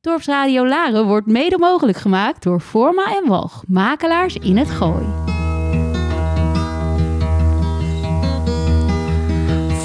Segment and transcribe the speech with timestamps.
[0.00, 5.04] Dorpsradio Laren wordt mede mogelijk gemaakt door Forma en Walg, makelaars in het Gooi.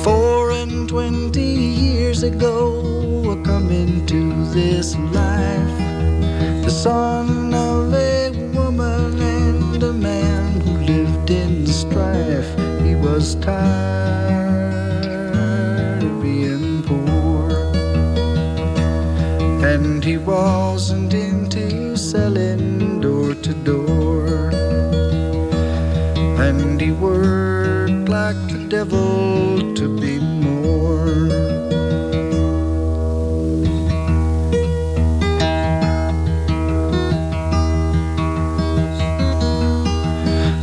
[0.01, 2.81] Four and twenty years ago,
[3.23, 5.77] I come into this life,
[6.63, 9.19] the son of a woman
[9.73, 12.55] and a man who lived in strife.
[12.83, 14.42] He was tired
[20.23, 24.49] and wasn't into selling door to door,
[26.39, 31.27] and he worked like the devil to be more.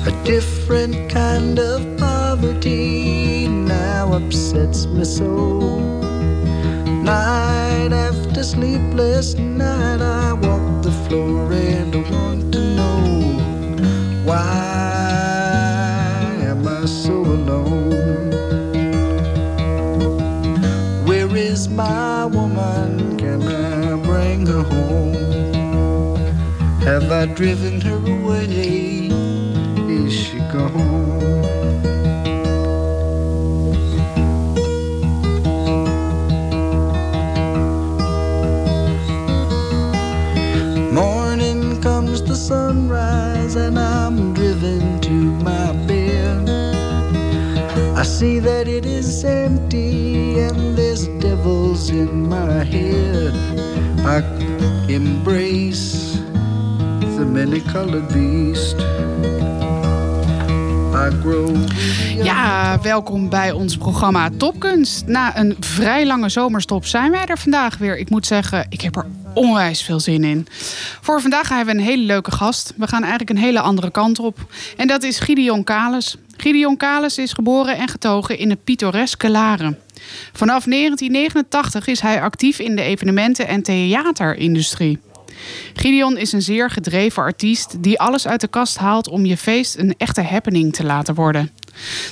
[0.06, 5.89] A different kind of poverty now upsets me so.
[8.50, 13.38] Sleepless night, I walk the floor and I want to know
[14.24, 14.40] why
[16.51, 18.32] am I so alone?
[21.06, 23.16] Where is my woman?
[23.18, 26.16] Can I bring her home?
[26.80, 29.10] Have I driven her away?
[29.88, 30.99] Is she gone?
[51.88, 53.34] In my head.
[54.04, 54.23] I
[54.93, 56.18] embrace
[57.16, 58.76] the many colored beast.
[62.23, 65.06] Ja, welkom bij ons programma Topkunst.
[65.06, 67.98] Na een vrij lange zomerstop zijn wij er vandaag weer.
[67.98, 70.47] Ik moet zeggen, ik heb er onwijs veel zin in.
[71.00, 72.72] Voor vandaag hebben we een hele leuke gast.
[72.76, 74.38] We gaan eigenlijk een hele andere kant op.
[74.76, 76.16] En dat is Gideon Kales.
[76.37, 79.78] Gideon Kales is geboren en getogen in het pittoreske Laren.
[80.32, 84.98] Vanaf 1989 is hij actief in de evenementen- en theaterindustrie.
[85.75, 89.78] Gideon is een zeer gedreven artiest die alles uit de kast haalt om je feest
[89.78, 91.50] een echte happening te laten worden.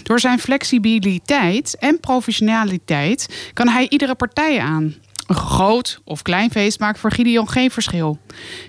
[0.03, 4.95] Door zijn flexibiliteit en professionaliteit kan hij iedere partij aan.
[5.27, 8.19] Een groot of klein feest maakt voor Gideon geen verschil.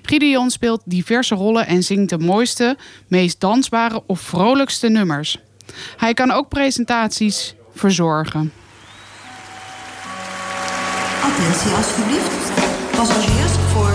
[0.01, 5.38] Gideon speelt diverse rollen en zingt de mooiste, meest dansbare of vrolijkste nummers.
[5.97, 8.51] Hij kan ook presentaties verzorgen.
[11.39, 12.51] Attentie alsjeblieft.
[12.95, 13.88] Passagiers voor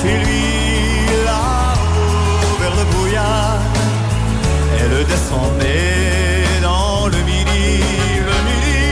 [0.00, 0.46] chez lui
[1.24, 3.58] là-haut vers le brouillard,
[4.80, 7.82] elle descendait dans le midi,
[8.28, 8.84] le midi.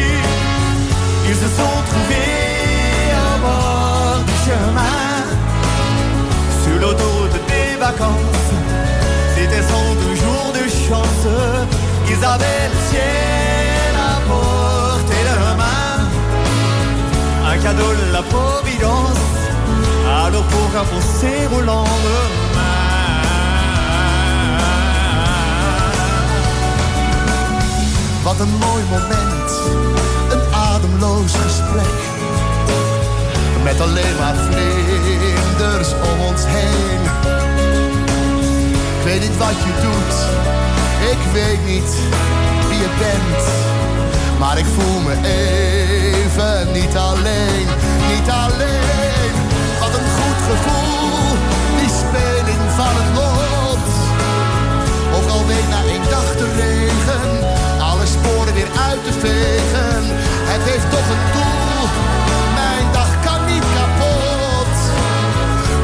[1.28, 5.12] Ils se sont trouvés à bord du chemin,
[6.62, 8.50] sur l'autoroute des vacances.
[9.34, 11.26] C'était son deux jours de chance.
[12.08, 15.98] Ils avaient le ciel à portée de main.
[17.52, 19.35] Un cadeau de la Providence.
[20.26, 21.62] Alors pourquoi penser au
[28.24, 29.50] Wat een mooi moment.
[30.30, 31.96] Een ademloos gesprek.
[33.62, 37.00] Met alleen maar vlinders om ons heen.
[38.98, 40.14] Ik weet niet wat je doet,
[41.10, 41.90] ik weet niet
[42.68, 43.44] wie je bent.
[44.38, 47.66] Maar ik voel me even niet alleen,
[48.08, 49.45] niet alleen.
[50.50, 51.36] Gevoel,
[51.78, 53.86] die speling van het lot.
[55.16, 57.28] Ook al week na één dag de regen,
[57.90, 60.02] alle sporen weer uit te vegen.
[60.52, 61.84] Het heeft toch een doel,
[62.60, 64.74] mijn dag kan niet kapot.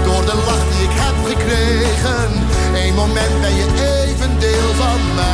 [0.05, 2.31] Door de lach die ik heb gekregen,
[2.75, 3.67] één moment ben je
[4.07, 5.32] even deel van mij.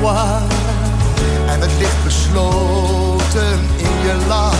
[0.00, 0.42] Soir.
[1.46, 4.54] En het ligt besloten in je lach.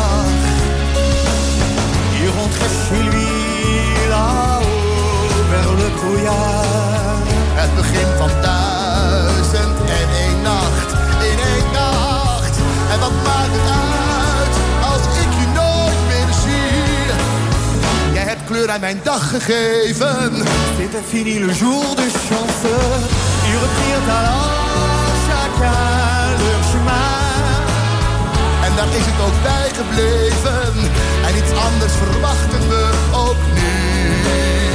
[2.21, 7.27] Il rentrait chez lui là-haut vers le brouillard.
[7.61, 10.91] Het begin van duizend en één nacht,
[11.31, 12.57] in één nacht.
[12.93, 13.71] En wat maakt het
[14.41, 14.55] uit
[14.93, 18.13] als ik je nooit meer zie?
[18.13, 20.33] Jij hebt kleur aan mijn dag gegeven.
[20.79, 23.28] C'était fini le jour de chance.
[23.51, 24.51] Il reprirent alors
[25.27, 25.73] chacun
[26.41, 27.09] leur chemin.
[28.67, 30.73] En daar is het ook bij gebleven.
[31.27, 34.68] En iets anders verwachten we ook niet.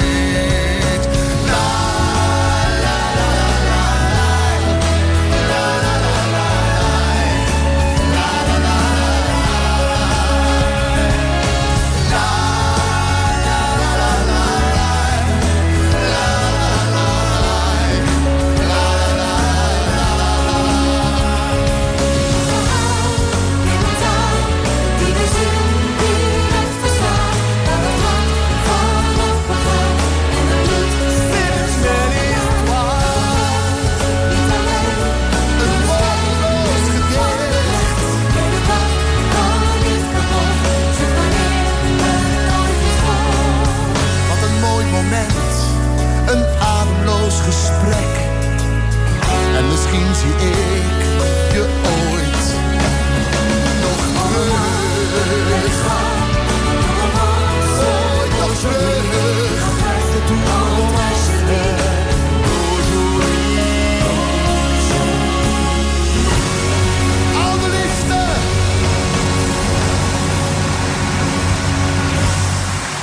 [49.93, 50.82] kings he is.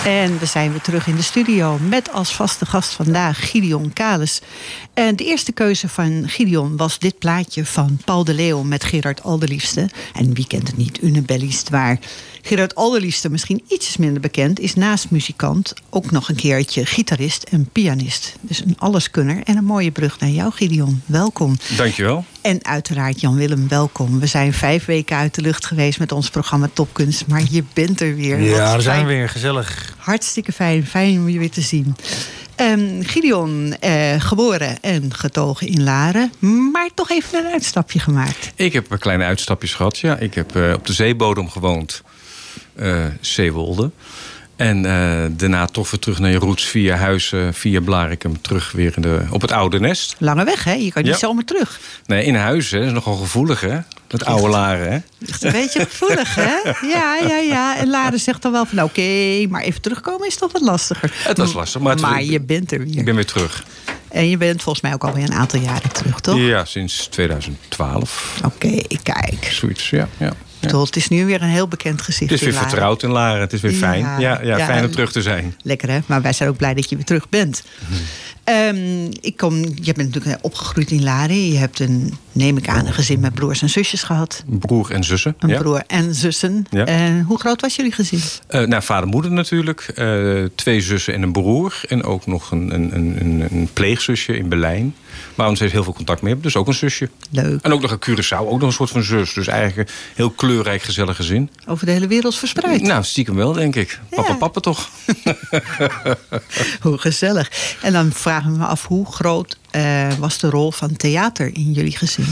[0.04, 4.40] En we zijn weer terug in de studio met als vaste gast vandaag Gideon Kales.
[4.94, 9.22] En de eerste keuze van Gideon was dit plaatje van Paul de Leeuw met Gerard
[9.22, 9.88] Alderliefste.
[10.14, 11.98] En wie kent het niet, Une Bellist, waar
[12.42, 17.68] Gerard Alderliefste misschien iets minder bekend is naast muzikant ook nog een keertje gitarist en
[17.72, 18.36] pianist.
[18.40, 21.02] Dus een alleskunner en een mooie brug naar jou Gideon.
[21.06, 21.56] Welkom.
[21.76, 22.24] Dankjewel.
[22.40, 24.20] En uiteraard Jan-Willem, welkom.
[24.20, 28.00] We zijn vijf weken uit de lucht geweest met ons programma Topkunst, maar je bent
[28.00, 28.38] er weer.
[28.38, 29.28] Wat Ja, daar zijn we weer.
[29.28, 29.94] Gezellig.
[29.96, 30.86] Hartstikke fijn.
[30.86, 31.96] Fijn om je weer te zien.
[32.54, 36.32] Ehm Gideon, eh, geboren en getogen in Laren.
[36.72, 38.52] Maar toch even een uitstapje gemaakt.
[38.54, 39.98] Ik heb een kleine uitstapjes gehad.
[39.98, 42.02] Ja, ik heb eh, op de zeebodem gewoond.
[42.76, 43.90] Eh Zeewolde.
[44.56, 48.40] En eh, daarna toch weer terug naar je roots via Huizen, via Blarikum.
[48.40, 50.16] Terug weer in de, op het oude nest.
[50.18, 50.72] Lange weg, hè?
[50.72, 51.18] Je kan niet Ja.
[51.18, 51.80] zomaar terug.
[52.06, 52.78] Nee, in Huizen.
[52.78, 53.78] Dat is nogal gevoelig, hè?
[54.06, 54.98] Dat oude Laren, hè?
[55.18, 56.70] Ligt een beetje gevoelig, hè?
[56.88, 57.76] Ja, ja, ja.
[57.76, 58.82] En Laren zegt dan wel van...
[58.82, 61.12] oké, maar even terugkomen is toch wat lastiger.
[61.16, 62.96] Het was lastig, maar maar je bent er weer.
[62.98, 63.64] Ik ben weer terug.
[64.08, 66.38] En je bent volgens mij ook alweer een aantal jaren terug, toch?
[66.38, 68.40] Ja, sinds 2012.
[68.44, 69.48] Oké, kijk.
[69.52, 70.08] Zoiets, ja.
[70.16, 70.28] ja.
[70.28, 73.02] Ik bedoel, Het is nu weer een heel bekend gezicht Het is weer in vertrouwd
[73.02, 73.40] in Laren.
[73.40, 74.00] Het is weer fijn.
[74.00, 74.64] Ja, Ja, ja, ja.
[74.66, 75.54] fijn om terug te zijn.
[75.62, 77.62] Lekker hè, maar wij zijn ook blij dat je weer terug bent.
[78.44, 81.48] Ehm, ik kom, je bent natuurlijk opgegroeid in Laren.
[81.52, 84.44] Je hebt een, neem ik aan, een gezin met broers en zusjes gehad.
[84.46, 85.34] Broer en zussen.
[85.38, 86.66] Een broer en zussen.
[86.70, 88.20] En hoe groot was jullie gezin?
[88.46, 89.80] Eh nou, vader en moeder natuurlijk.
[89.80, 91.80] Eh, twee zussen en een broer.
[91.88, 94.94] En ook nog een, een, een, een- een pleegzusje in Berlijn.
[95.34, 96.40] We nog steeds heel veel contact mee.
[96.40, 97.08] Dus ook een zusje.
[97.30, 97.62] Leuk.
[97.62, 98.38] En ook nog een Curaçao.
[98.46, 99.32] Ook nog een soort van zus.
[99.34, 101.50] Dus eigenlijk een heel kleurrijk, gezellig gezin.
[101.66, 102.82] Over de hele wereld verspreid.
[102.82, 104.00] Nou, stiekem wel, denk ik.
[104.10, 104.34] Papa, Ja.
[104.34, 104.88] papa toch?
[106.80, 107.50] Hoe gezellig.
[107.82, 111.72] En dan vragen we me af, hoe groot eh, was de rol van theater in
[111.72, 112.26] jullie gezin?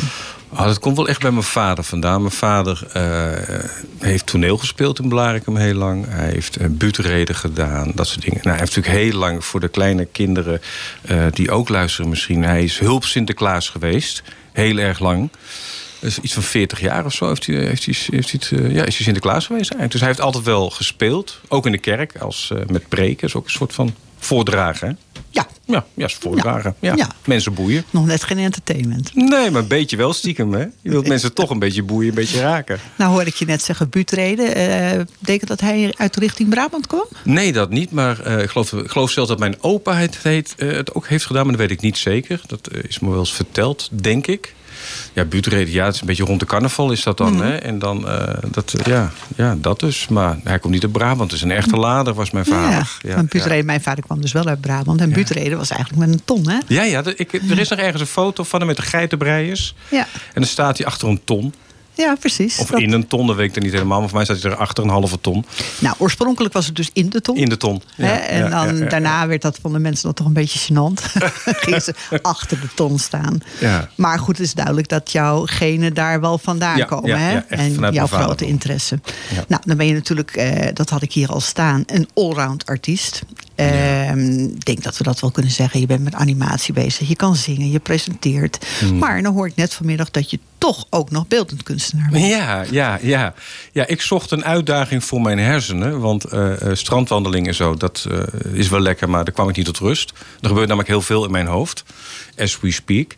[0.50, 2.20] Oh, dat komt wel echt bij mijn vader vandaan.
[2.20, 3.58] Mijn vader eh,
[3.98, 6.04] heeft toneel gespeeld in Blarikum heel lang.
[6.08, 8.40] Hij heeft uh, buurtreden gedaan, dat soort dingen.
[8.42, 10.60] Nou, hij heeft natuurlijk heel lang voor de kleine kinderen
[11.02, 12.42] eh, die ook luisteren misschien.
[12.42, 15.30] Hij is hulp Sinterklaas geweest, heel erg lang.
[16.00, 18.96] Dus iets van 40 jaar of zo heeft hij, heeft hij, heeft eh, ja, is
[18.96, 19.90] hij Sinterklaas geweest.
[19.90, 23.26] Dus hij heeft altijd wel gespeeld, ook in de kerk, als, eh, met preken.
[23.26, 24.98] is ook een soort van voordragen.
[25.38, 26.75] Ja, Ja, ja, voordragen.
[26.80, 26.95] Ja.
[26.97, 27.09] Ja.
[27.25, 27.85] Mensen boeien.
[27.90, 29.14] nog net geen entertainment.
[29.14, 30.61] Nee, maar een beetje wel stiekem, hè?
[30.83, 32.78] Je wilt mensen toch een beetje boeien, een beetje raken.
[32.97, 34.54] Nou hoor ik je net zeggen, buurtreden.
[34.54, 37.07] eh betekent dat hij uit de richting Brabant kwam?
[37.25, 37.90] Nee, dat niet.
[37.90, 41.07] Maar eh, ik, geloof, ik geloof zelfs dat mijn opa het, heet, eh, het ook
[41.07, 41.42] heeft gedaan.
[41.42, 42.40] Maar dat weet ik niet zeker.
[42.47, 44.54] Dat eh, is me wel eens verteld, denk ik.
[45.12, 47.32] Ja, buurtreden, ja, het is een beetje rond de carnaval is dat dan.
[47.32, 47.42] Mhm.
[47.42, 47.56] Hè?
[47.56, 50.08] En dan, eh, dat, eh, ja, ja, dat dus.
[50.08, 51.30] Maar hij komt niet uit Brabant.
[51.30, 52.90] Het is een echte lader, was mijn vader.
[53.00, 53.66] Ja, van buurtreden.
[53.66, 55.00] Mijn vader kwam dus wel uit Brabant.
[55.00, 56.58] En buurtreden was eigenlijk met een ton, hè?
[56.66, 59.75] Ja, ja, ik, er is nog ergens een foto van hem met de geitenbreiers.
[59.88, 60.06] Ja.
[60.35, 61.54] En dan staat hij achter een ton.
[61.98, 62.58] Ja, precies.
[62.58, 63.98] Of Dat- in een ton, dat weet ik er niet helemaal.
[63.98, 65.44] Maar voor mij staat hij er achter een halve ton.
[65.78, 67.36] Nou, oorspronkelijk was het dus in de ton.
[67.36, 67.82] In de ton.
[67.94, 68.12] Hè?
[68.12, 71.02] En ja, dan ja, daarna werd dat van de mensen nog toch een beetje gênant.
[71.44, 73.38] Gingen ze achter de ton staan.
[73.60, 73.88] Ja.
[73.94, 77.20] Maar goed, het is duidelijk dat jouw genen daar wel vandaan komen.
[77.20, 77.38] hè?
[77.38, 79.00] en jouw grote interesse.
[79.48, 83.22] Nou, dan ben je natuurlijk, eh, dat had ik hier al staan, een allround artiest.
[83.58, 85.80] Ehm, Ik denk dat we dat wel kunnen zeggen.
[85.80, 87.08] Je bent met animatie bezig.
[87.08, 88.66] Je kan zingen, je presenteert.
[88.78, 88.98] Hmm.
[88.98, 92.26] Maar dan hoor ik net vanmiddag dat je toch ook nog beeldend kunstenaar bent.
[92.26, 93.34] Ja, ja, ja.
[93.72, 96.00] ja, ik zocht een uitdaging voor mijn hersenen.
[96.00, 99.66] Want eh, strandwandeling en zo, dat eh, is wel lekker, maar daar kwam ik niet
[99.66, 100.12] tot rust.
[100.40, 101.84] Er gebeurt namelijk heel veel in mijn hoofd,
[102.36, 103.16] as we speak.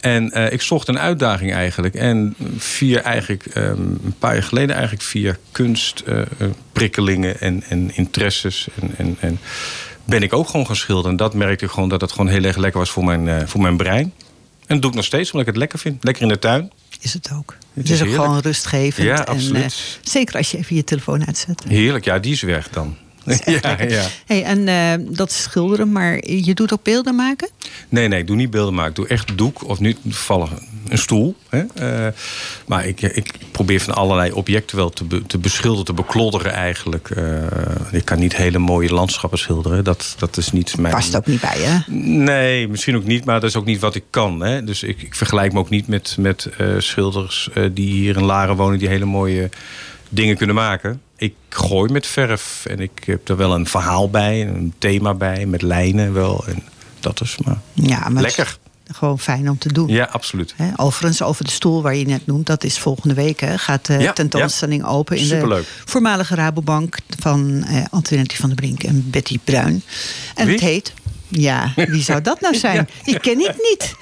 [0.00, 1.94] En eh, ik zocht een uitdaging eigenlijk.
[1.94, 8.94] En via eigenlijk, ehm, een paar jaar geleden eigenlijk via kunstprikkelingen en, en interesses en,
[8.96, 9.38] en, en
[10.04, 11.10] ben ik ook gewoon gaan schilderen.
[11.10, 13.46] En dat merkte ik gewoon dat het gewoon heel erg lekker was voor mijn, eh,
[13.46, 14.12] voor mijn brein.
[14.66, 16.04] En dat doe ik nog steeds, omdat ik het lekker vind.
[16.04, 16.70] Lekker in de tuin.
[17.00, 17.56] Is het ook.
[17.74, 19.06] Het is ook gewoon rustgevend.
[19.06, 19.62] Ja, En, absoluut.
[19.62, 19.70] eh,
[20.10, 21.64] zeker als je even je telefoon uitzet.
[21.68, 22.96] Heerlijk, ja, die is weg dan.
[23.62, 24.04] Ja, ja.
[24.26, 27.48] Hey, en eh, dat is schilderen, maar je doet ook beelden maken?
[27.88, 28.90] Nee, nee, ik doe niet beelden maken.
[28.90, 30.50] Ik doe echt doek of nu toevallig
[30.88, 31.36] een stoel.
[31.48, 31.62] Hè?
[31.74, 32.12] Eh,
[32.66, 37.10] maar ik, ik probeer van allerlei objecten wel te, be- te beschilderen, te beklodderen eigenlijk.
[37.10, 37.24] Eh,
[37.92, 39.84] ik kan niet hele mooie landschappen schilderen.
[39.84, 40.94] Dat, dat is niet mijn...
[40.94, 41.82] Past ook niet bij je.
[42.02, 44.40] Nee, misschien ook niet, maar dat is ook niet wat ik kan.
[44.40, 44.64] Hè?
[44.64, 48.24] Dus ik, ik vergelijk me ook niet met, met eh, schilders eh, die hier in
[48.24, 48.78] Laren wonen...
[48.78, 49.48] die hele mooie
[50.08, 51.00] dingen kunnen maken.
[51.16, 55.46] Ik gooi met verf en ik heb er wel een verhaal bij, een thema bij...
[55.46, 56.44] met lijnen wel.
[56.46, 56.62] En
[57.00, 58.58] dat is maar Ja, maar lekker.
[58.92, 59.88] gewoon fijn om te doen.
[59.88, 60.54] Ja, absoluut.
[60.76, 63.40] Overigens, over de stoel waar je net noemt, dat is volgende week.
[63.40, 65.62] Hè, gaat de Ja, tentoonstelling open in Superleuk.
[65.62, 69.82] de voormalige Rabobank van eh Antoinette van der Brink en Betty Bruin.
[70.34, 70.54] En Wie?
[70.54, 70.92] het heet.
[71.28, 72.88] Ja, wie zou dat nou zijn?
[73.04, 73.94] Die ken ik niet.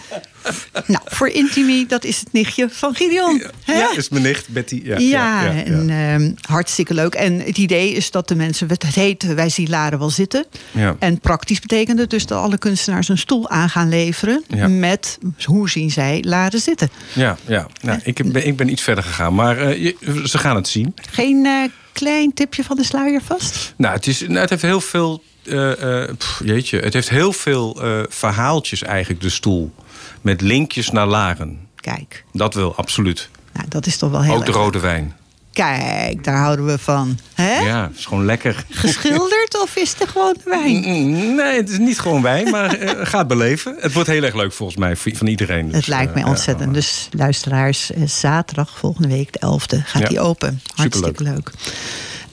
[0.87, 3.43] Nou, voor Intimi, dat is het nichtje van Gideon.
[3.65, 3.79] hè?
[3.79, 4.81] Ja, is mijn nicht Betty.
[4.85, 7.15] Ja, Ja, en ehm, hartstikke leuk.
[7.15, 10.45] En het idee is dat de mensen, het heet Wij zien Laren wel zitten.
[10.71, 10.97] Ja.
[10.99, 15.71] En praktisch betekent het dus dat alle kunstenaars een stoel aan gaan leveren met hoe
[15.71, 16.91] zien zij Laren zitten.
[17.13, 17.67] ja, ja.
[17.83, 19.93] Nou, ik, ben, ik ben iets verder gegaan, maar eh,
[20.25, 20.95] ze gaan het zien.
[21.11, 23.75] Geen eh, klein tipje van de sluier vast?
[23.77, 25.23] Nou, het, is, nou, het heeft heel veel.
[25.47, 29.73] Eh, eh, pff, jeetje, het heeft heel veel eh, verhaaltjes eigenlijk, de stoel.
[30.21, 31.59] Met linkjes naar Laren.
[31.81, 33.29] Kijk, Dat wil, absoluut.
[33.53, 35.15] nou, dat is toch wel heel Ook de erg- rode wijn.
[35.53, 37.19] Kijk, daar houden we van.
[37.35, 37.59] Hè?
[37.59, 38.65] Ja, het is gewoon lekker.
[38.71, 40.77] Geschilderd of is het gewoon wijn?
[40.77, 42.71] Mm, Nee, het is niet gewoon wijn, maar
[43.11, 43.77] ga het beleven.
[43.79, 45.67] Het wordt heel erg leuk volgens mij, van iedereen.
[45.67, 46.75] Dus, Het lijkt mij ontzettend.
[46.75, 50.61] Dus luisteraars, zaterdag volgende week, de 11e, gaat Ja, die open.
[50.75, 51.35] Hartstikke superleuk.
[51.35, 51.51] leuk.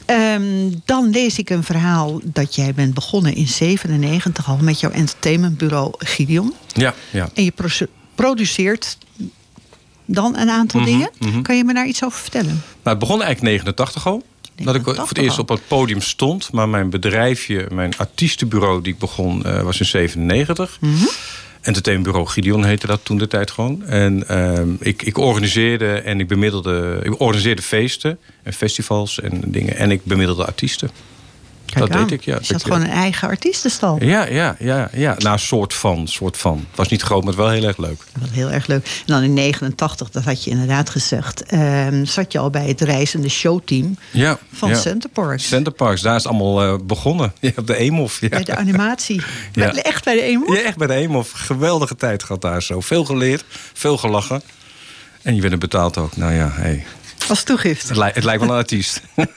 [0.05, 4.91] Ehm, dan lees ik een verhaal dat jij bent begonnen in 97 al met jouw
[4.91, 6.53] entertainmentbureau Gideon.
[6.73, 7.29] Ja, ja.
[7.33, 7.53] En je
[8.15, 8.97] produceert
[10.05, 11.09] dan een aantal Mhm, dingen.
[11.19, 11.41] mhm.
[11.41, 12.47] Kan je me daar iets over vertellen?
[12.47, 14.23] Nou, het begon eigenlijk 89 al.
[14.55, 16.51] Dat ik voor 89 het eerst op het podium stond.
[16.51, 20.77] Maar mijn bedrijfje, mijn artiestenbureau die ik begon, eh, was in 97.
[20.81, 21.03] Mhm.
[21.63, 23.85] Entertainmentbureau Gideon heette dat toen de tijd gewoon.
[23.85, 26.99] En ehm, ik, ik organiseerde en ik bemiddelde...
[27.03, 29.75] Ik organiseerde feesten en festivals en dingen.
[29.75, 30.89] En ik bemiddelde artiesten.
[31.65, 32.07] Kijk dat aan.
[32.07, 32.33] deed ik, ja.
[32.41, 34.03] Je had Ik- gewoon een eigen artiestenstal.
[34.03, 35.15] Ja, ja, ja, ja.
[35.17, 36.57] Nou, soort van, soort van.
[36.67, 38.01] Het was niet groot, maar wel heel erg leuk.
[38.19, 38.85] Wat heel erg leuk.
[38.85, 42.81] En dan in 89, dat had je inderdaad gezegd, ehm, zat je al bij het
[42.81, 44.75] reizende showteam Ja, van ja.
[44.75, 45.47] Centerparks.
[45.47, 47.33] Centerparks, daar is het allemaal eh, begonnen.
[47.39, 48.21] Ja, op de Eemhof.
[48.21, 48.29] Ja.
[48.29, 49.21] Bij de animatie.
[49.53, 49.71] Ja.
[49.71, 50.53] Bij- Echt bij de emo?
[50.53, 51.31] Ja, echt bij de Eemhof.
[51.31, 52.79] Geweldige tijd gehad daar zo.
[52.81, 53.43] Veel geleerd,
[53.73, 54.41] veel gelachen.
[55.21, 56.17] En je werd er betaald ook.
[56.17, 56.85] Nou ja, hey.
[57.29, 57.87] Als toegift.
[57.87, 59.01] het, lijkt, het lijkt wel een artiest.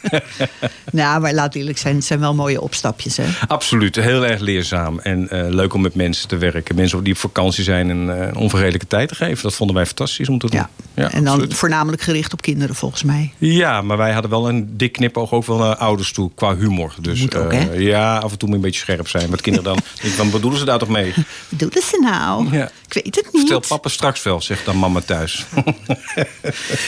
[0.92, 3.16] Nou, maar laat eerlijk zijn, het zijn wel mooie opstapjes.
[3.16, 3.24] Hè?
[3.46, 4.98] Absoluut, heel erg leerzaam.
[4.98, 6.74] En eh, leuk om met mensen te werken.
[6.74, 9.42] Mensen die op vakantie zijn en eh, een onvergetelijke tijd te geven.
[9.42, 10.66] Dat vonden wij fantastisch om te doen.
[10.94, 11.10] Ja.
[11.10, 11.54] en dan absoluut.
[11.54, 13.32] voornamelijk gericht op kinderen, volgens mij.
[13.38, 16.94] Ja, maar wij hadden wel een dik knipoog ook wel naar ouders toe qua humor.
[17.00, 19.30] Dus Moet ook, eh, ja, af en toe moet je een beetje scherp zijn.
[19.30, 21.12] Met kinderen dan, denk wat bedoelen ze daar toch mee?
[21.48, 22.56] Wat doen ze nou?
[22.56, 22.70] Ja.
[22.88, 23.48] Ik weet het niet.
[23.48, 25.46] Vertel papa straks wel, zegt dan mama thuis.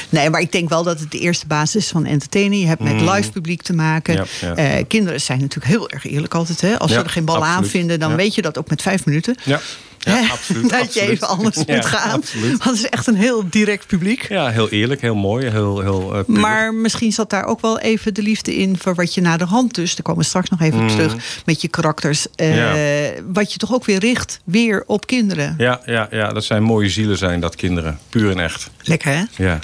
[0.08, 2.58] Nee, maar ik denk wel dat het de eerste basis is van entertainen.
[2.58, 4.14] Je hebt met live publiek te maken.
[4.14, 4.24] Mm.
[4.40, 4.54] Ja, ja.
[4.56, 6.60] Eh, kinderen zijn natuurlijk heel erg eerlijk altijd.
[6.60, 6.78] Hè?
[6.78, 9.36] Als ze er geen bal aan vinden, dan weet je dat ook met vijf minuten.
[9.44, 9.60] Ja,
[9.98, 10.70] ja absoluut.
[10.80, 12.10] dat je even anders Ja, moet gaan.
[12.10, 12.50] Absoluut.
[12.50, 14.28] Want het is echt een heel direct publiek.
[14.28, 16.20] Ja, heel eerlijk, heel mooi, heel, heel eh.
[16.26, 19.44] Maar misschien zat daar ook wel even de liefde in voor wat je na de
[19.44, 21.14] hand dus, daar komen we straks nog even op terug,
[21.44, 22.26] met je karakters.
[22.34, 22.54] eh, Mm.
[22.54, 23.10] Ja.
[23.32, 25.54] Wat je toch ook weer richt, weer op kinderen.
[25.58, 27.98] Ja, ja, ja, dat zijn mooie zielen zijn dat kinderen.
[28.08, 28.70] Puur en echt.
[28.82, 29.22] Lekker hè?
[29.44, 29.58] Ja,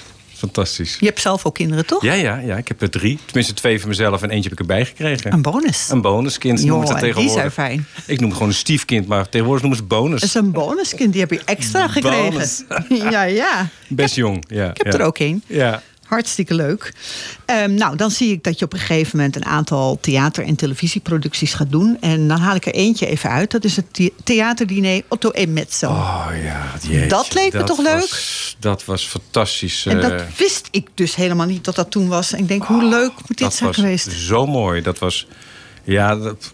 [0.45, 0.97] fantastisch.
[1.01, 2.03] Je hebt zelf ook kinderen toch?
[2.03, 3.19] Ja, ja, ja, ik heb er drie.
[3.25, 5.33] Tenminste twee van mezelf en eentje heb ik erbij gekregen.
[5.33, 5.89] Een bonus.
[5.91, 7.53] Een bonuskind noemen ze dat die zijn tegenwoordig.
[7.53, 7.87] fijn.
[8.07, 10.21] Ik noem het gewoon een stiefkind, maar tegenwoordig noemen ze het bonus.
[10.21, 12.31] Dat is een bonuskind, die heb je extra gekregen.
[12.31, 12.65] Bonus.
[13.11, 13.69] ja, ja.
[13.89, 14.71] Best jong, ja.
[14.71, 14.99] Ik heb ja.
[14.99, 15.43] er ook een.
[15.47, 15.83] Ja,
[16.15, 16.93] Hartstikke leuk.
[17.45, 20.55] Ehm, nou, dan zie ik dat je op een gegeven moment een aantal theater- en
[20.57, 21.97] televisieproducties gaat doen.
[22.01, 23.51] En dan haal ik er eentje even uit.
[23.51, 25.87] Dat is het the- theaterdiner Otto e Mezzo.
[25.89, 28.55] Oh ja, jeetje, Dat leek me toch was- leuk?
[28.59, 29.87] Dat was fantastisch.
[29.87, 32.33] en dat eh, wist ik dus helemaal niet dat dat toen was.
[32.33, 34.13] En ik denk, hoe leuk moet dit dat zijn was geweest?
[34.13, 34.83] Zo mooi.
[34.83, 35.27] Dat was.
[35.85, 36.51] Ja, dat,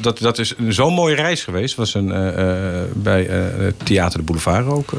[0.00, 1.74] dat, dat, is een zo'n mooie reis geweest.
[1.74, 4.92] was een, eh, eh, bij het Theater de Boulevard ook.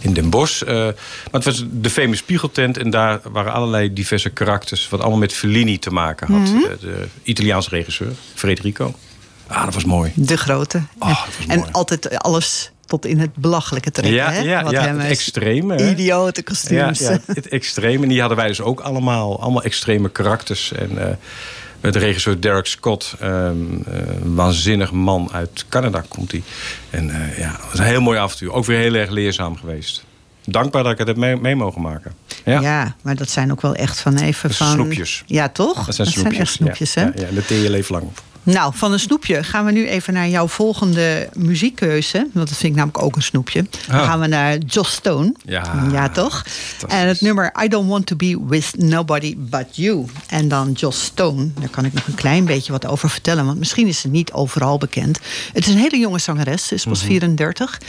[0.00, 0.64] in Den Bosch.
[0.66, 0.94] Maar
[1.30, 2.78] het was de famous Spiegeltent.
[2.78, 4.88] En daar waren allerlei diverse karakters.
[4.88, 6.40] Wat allemaal met Fellini te maken had.
[6.40, 6.60] Mhm.
[6.60, 8.94] de, de Italiaanse regisseur, Federico.
[9.46, 10.12] Ah, dat was mooi.
[10.14, 10.82] De grote.
[10.98, 11.70] Oh, en, dat was en mooi.
[11.72, 14.14] altijd alles tot in het belachelijke trekken.
[14.14, 14.40] Ja, hè?
[14.40, 15.90] ja, Wat ja, hem het extreme?
[15.90, 16.98] Idiote kostuums.
[16.98, 18.02] ja, het extreme.
[18.02, 19.40] En die hadden wij dus ook allemaal.
[19.40, 20.72] Allemaal extreme karakters.
[20.72, 21.18] En
[21.82, 23.14] met de regisseur Derek Scott.
[23.20, 26.42] ehm, eh, een waanzinnig man uit Canada komt hij.
[26.90, 28.52] En eh, ja, het was een heel mooi avontuur.
[28.52, 30.04] Ook weer heel erg leerzaam geweest.
[30.44, 32.12] Dankbaar dat ik het heb mee, mee mogen maken.
[32.44, 32.96] Ja, Ja.
[33.02, 34.78] maar dat zijn ook wel echt van even Dat zijn van...
[34.78, 35.22] snoepjes.
[35.26, 35.84] Ja, toch?
[35.86, 36.38] dat zijn snoepjes.
[36.38, 37.02] echt snoepjes, hè?
[37.02, 38.22] ja, ja, en daar je leven lang op.
[38.44, 42.16] Nou, van een snoepje gaan we nu even naar jouw volgende muziekkeuze.
[42.32, 43.66] Want dat vind ik namelijk ook een snoepje.
[43.86, 44.04] Dan Ah.
[44.06, 45.34] gaan we naar Joss Stone.
[45.44, 46.44] Ja, ja toch?
[46.88, 50.04] En het nummer I Don't Want To Be With Nobody But You.
[50.26, 51.48] En dan Joss Stone.
[51.60, 53.46] Daar kan ik nog een klein beetje wat over vertellen.
[53.46, 55.18] Want misschien is ze niet overal bekend.
[55.52, 56.66] Het is een hele jonge zangeres.
[56.66, 57.80] Ze is pas 34.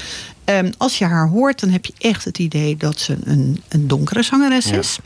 [0.45, 3.87] Ehm, als je haar hoort, dan heb je echt het idee dat ze een, een
[3.87, 4.97] donkere zangeres Ja, is.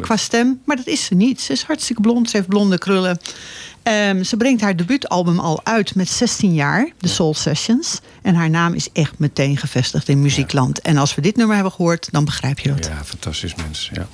[0.00, 0.60] Qua stem.
[0.64, 1.40] Maar dat is ze niet.
[1.40, 2.30] Ze is hartstikke blond.
[2.30, 3.18] Ze heeft blonde krullen.
[3.82, 8.00] Ehm, ze brengt haar debuutalbum al uit met 16 jaar, de Soul Sessions.
[8.22, 10.80] En haar naam is echt meteen gevestigd in muziekland.
[10.80, 12.86] En als we dit nummer hebben gehoord, dan begrijp je dat.
[12.86, 13.90] Ja, fantastisch mens.
[13.92, 14.06] Ja.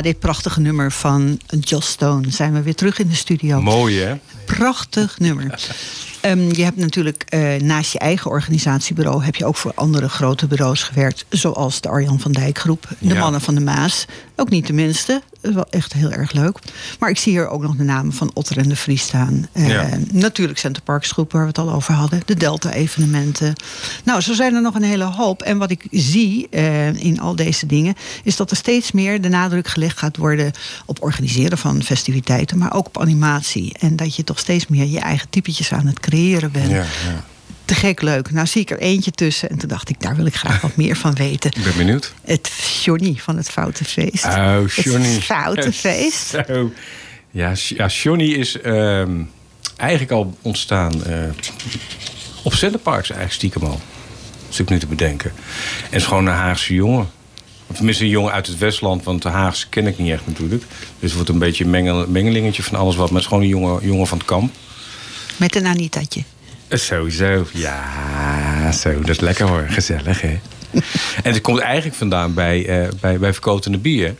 [0.00, 3.60] Na dit prachtige nummer van Joss Stone zijn we weer terug in de studio.
[3.60, 4.14] Mooi hè?
[4.44, 5.54] Prachtig nummer.
[6.20, 9.24] Ehm, je hebt natuurlijk eh, naast je eigen organisatiebureau...
[9.24, 11.24] heb je ook voor andere grote bureaus gewerkt.
[11.28, 13.20] Zoals de Arjan van Dijk Groep, de Ja.
[13.20, 14.06] Mannen van de Maas.
[14.40, 15.22] Ook niet de minste.
[15.40, 16.58] Dat is wel echt heel erg leuk.
[16.98, 19.48] Maar ik zie hier ook nog de namen van Otter en de Vries staan.
[19.52, 19.88] Eh, Ja.
[20.12, 22.22] Natuurlijk Center Parks Groep, waar we het al over hadden.
[22.24, 23.54] De Delta-evenementen.
[24.04, 25.42] Nou, zo zijn er nog een hele hoop.
[25.42, 27.94] En wat ik zie eh, in al deze dingen...
[28.24, 30.52] is dat er steeds meer de nadruk gelegd gaat worden...
[30.86, 33.74] op organiseren van festiviteiten, maar ook op animatie.
[33.78, 36.70] En dat je toch steeds meer je eigen typetjes aan het creëren bent.
[36.70, 37.24] Ja, ja.
[37.70, 38.30] Te gek leuk.
[38.30, 39.50] Nou zie ik er eentje tussen.
[39.50, 41.50] En toen dacht ik, daar wil ik graag wat meer van weten.
[41.56, 42.14] Ik ben benieuwd.
[42.24, 42.50] Het
[42.84, 44.24] Johnny van het Foute Feest.
[44.24, 45.08] Oh, Johnny.
[45.08, 46.36] Het Foute Feest.
[47.30, 47.54] Ja,
[47.86, 49.22] Johnny is ehm,
[49.76, 51.18] eigenlijk al ontstaan eh,
[52.42, 53.80] op Centerparks eigenlijk stiekem al.
[54.48, 55.32] Zit ik nu te bedenken.
[55.90, 57.10] En is gewoon een Haagse jongen.
[57.66, 60.62] Of tenminste een jongen uit het Westland, want de Haagse ken ik niet echt natuurlijk.
[60.68, 63.10] Dus het wordt een beetje een mengel, mengelingetje van alles wat.
[63.10, 64.54] Maar het is gewoon een jongen, jongen van het kamp.
[65.36, 66.22] Met een Anitaatje.
[66.70, 67.46] Sowieso.
[67.52, 68.98] Ja, zo.
[69.00, 69.66] Dat is lekker hoor.
[69.68, 70.38] Gezellig, hè?
[71.22, 74.14] en het komt eigenlijk vandaan bij, eh bij, bij verkotende bier.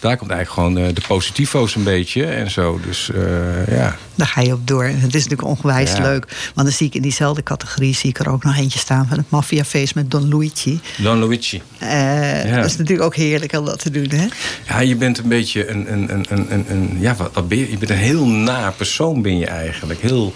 [0.00, 2.80] Daar komt eigenlijk gewoon eh, de positivo's een beetje en zo.
[2.86, 3.96] Dus eh, ja.
[4.14, 4.84] Daar ga je op door.
[4.84, 6.00] Het is natuurlijk ongewijs Ja.
[6.02, 6.26] leuk.
[6.54, 7.94] Want dan zie ik in diezelfde categorie...
[7.94, 10.80] zie ik er ook nog eentje staan van het maffiafeest met Don Luigi.
[10.96, 11.62] Don Luigi.
[11.78, 12.56] Eh, Ja.
[12.56, 14.26] Dat is natuurlijk ook heerlijk om dat te doen, hè?
[14.68, 15.92] Ja, je bent een beetje een...
[15.92, 17.70] een, een, een, een, een- ja, wat, wat ben je?
[17.70, 20.00] Je bent een heel naar persoon ben je eigenlijk.
[20.00, 20.32] Heel,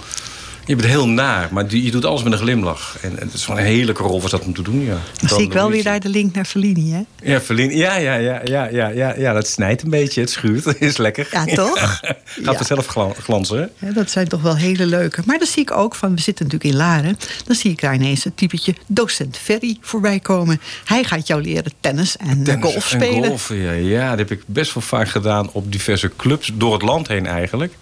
[0.67, 2.97] je bent heel naar, maar je doet alles met een glimlach.
[3.03, 4.99] En het is gewoon een heerlijke rol was dat om te doen, ja.
[5.21, 7.33] Dan zie ik wel weer daar de link naar Fellini, hè?
[7.33, 7.77] Ja, Verlien.
[7.77, 10.21] Ja, ja, ja, ja, ja, ja, ja, dat snijdt een beetje.
[10.21, 10.81] Het schuurt.
[10.81, 11.29] is lekker.
[11.31, 11.79] Ja, toch?
[11.81, 12.55] Gaat Ja.
[12.55, 13.87] vanzelf glan- glanzen, hè?
[13.87, 15.23] Ja, dat zijn toch wel hele leuke.
[15.25, 17.17] Maar dan zie ik ook van, we zitten natuurlijk in Laren.
[17.45, 20.61] Dan zie ik daar ineens het typetje docent Ferry voorbij komen.
[20.85, 23.29] Hij gaat jou leren tennis en Tennis golf en spelen.
[23.29, 26.83] golfen, ja, ja, dat heb ik best wel vaak gedaan op diverse clubs door het
[26.83, 27.73] land heen eigenlijk.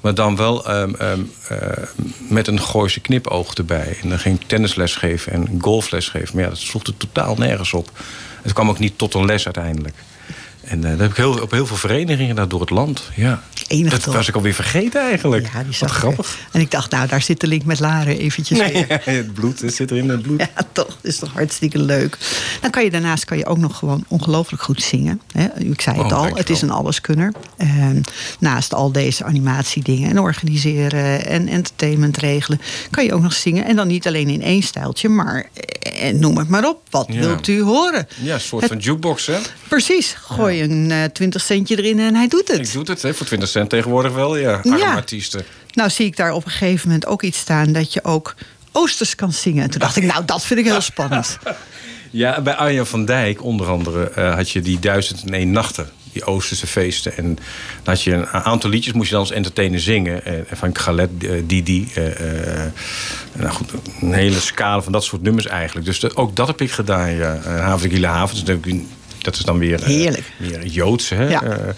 [0.00, 1.58] Maar dan wel ehm, ehm, eh,
[2.28, 3.98] met een Gooise knipoog erbij.
[4.02, 6.34] En dan ging ik tennisles geven en golfles geven.
[6.34, 7.90] Maar ja, dat sloeg er totaal nergens op.
[8.42, 9.94] Het kwam ook niet tot een les uiteindelijk.
[10.68, 13.02] En eh, dat heb ik heel, op heel veel verenigingen daar door het land.
[13.14, 13.42] Ja.
[13.66, 14.14] Enig dat toch?
[14.14, 15.48] was ik alweer vergeten eigenlijk.
[15.52, 15.96] Ja, die Wat ik.
[15.96, 16.38] grappig.
[16.52, 19.00] En ik dacht, nou, daar zit de link met Laren eventjes Nee, weer.
[19.04, 20.40] het bloed het zit er in het bloed.
[20.56, 20.86] Ja, toch.
[20.86, 22.18] Dat is toch hartstikke leuk.
[22.60, 25.20] Dan kan je daarnaast kan je ook nog gewoon ongelooflijk goed zingen.
[25.58, 27.32] Ik zei het Oh, al, het is een alleskunner.
[27.56, 28.02] En
[28.40, 32.60] naast al deze animatiedingen en organiseren en entertainment regelen...
[32.90, 33.64] kan je ook nog zingen.
[33.64, 35.46] En dan niet alleen in één stijltje, maar
[35.80, 36.82] eh, noem het maar op.
[36.90, 37.18] Wat Ja.
[37.20, 38.08] wilt u horen?
[38.22, 39.38] Ja, een soort Het- van jukebox, hè?
[39.68, 40.14] Precies.
[40.20, 42.58] Gooi een eh 20 centje erin en hij doet het.
[42.66, 44.52] Ik doe het, hè, voor 20 cent tegenwoordig wel, ja.
[44.52, 44.94] Arme Ja.
[44.94, 45.42] artiesten.
[45.74, 47.72] Nou zie ik daar op een gegeven moment ook iets staan...
[47.72, 48.34] dat je ook
[48.72, 49.62] Oosters kan zingen.
[49.62, 51.38] En toen dacht ik, nou, dat vind ik heel spannend.
[52.10, 55.88] Ja, bij Arjan van Dijk onder andere eh, had je die duizend en één nachten.
[56.12, 57.16] Die Oosterse feesten.
[57.16, 57.44] En dan
[57.94, 60.24] had je een aantal liedjes, moest je dan als entertainer zingen.
[60.24, 61.10] Eh, van Galet,
[61.44, 61.88] Didi.
[63.32, 65.86] nou goed, een hele scala van dat soort nummers eigenlijk.
[65.86, 67.34] Dus ook dat heb ik gedaan, ja.
[67.46, 68.82] Uh, Havenkiele Havens, dat, heb ik-
[69.20, 69.80] dat is dan weer...
[69.82, 70.32] eh, Heerlijk.
[70.36, 71.28] Meer Joods, hè.
[71.28, 71.42] Ja.
[71.42, 71.74] Eh,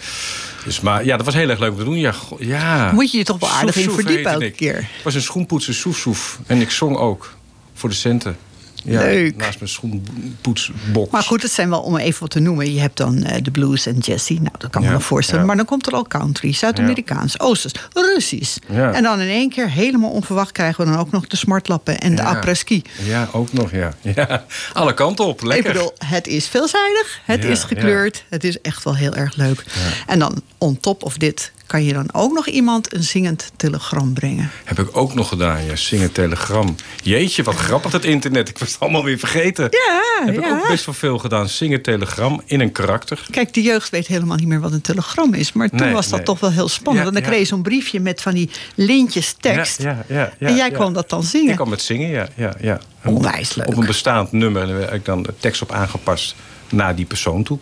[0.65, 1.99] dus, maar ja, dat was heel erg leuk om te doen.
[1.99, 2.91] Ja, ja.
[2.91, 4.55] Moet je je toch wel aardig in Soef, verdiepen elke ik.
[4.55, 4.77] keer.
[4.77, 6.39] Ik was een schoenpoetser, soef, soef.
[6.47, 7.33] En ik zong ook.
[7.73, 8.37] Voor de centen.
[8.83, 9.35] Ja, Leuk.
[9.35, 11.11] Naast mijn schoenpoetsbox.
[11.11, 12.73] Maar goed, het zijn wel om even wat te noemen.
[12.73, 14.33] Je hebt dan eh, de blues en jazzy.
[14.33, 15.41] Nou, dat kan me Ja, nog voorstellen.
[15.41, 15.47] ja.
[15.47, 18.57] Maar dan komt er al country, Zuid-Amerikaans, Oosters, Russisch.
[18.69, 18.93] Ja.
[18.93, 22.15] En dan in één keer, helemaal onverwacht, krijgen we dan ook nog de smartlappen en
[22.15, 22.27] de Ja.
[22.29, 22.81] après-ski.
[23.03, 23.93] Ja, ook nog, ja.
[24.15, 24.45] ja.
[24.73, 25.67] Alle kanten op, lekker.
[25.69, 29.63] Ik bedoel, het is veelzijdig, het is gekleurd, het is echt wel heel erg leuk.
[30.07, 34.13] En dan on top of dit kan je dan ook nog iemand een zingend telegram
[34.13, 34.51] brengen.
[34.63, 35.75] Heb ik ook nog gedaan, ja.
[35.75, 36.75] Zingen telegram.
[37.03, 38.49] Jeetje, wat grappig het internet.
[38.49, 39.67] Ik was het allemaal weer vergeten.
[39.69, 41.49] Ja, Heb ik ook best wel veel gedaan.
[41.49, 43.25] Zingen telegram in een karakter.
[43.29, 45.53] Kijk, de jeugd weet helemaal niet meer wat een telegram is.
[45.53, 46.25] Maar toen Nee, was dat nee.
[46.25, 47.05] toch wel heel spannend.
[47.05, 49.81] Ja, Want dan kreeg je zo'n briefje met van die lintjes tekst.
[49.81, 51.49] Ja, ja, en jij kon dat dan zingen.
[51.49, 52.27] Ik kwam met zingen, ja.
[52.35, 52.79] ja, ja.
[53.05, 53.67] Onwijs leuk.
[53.67, 54.61] Op een bestaand nummer.
[54.61, 56.35] En daar heb ik dan de tekst op aangepast
[56.69, 57.59] naar die persoon toe.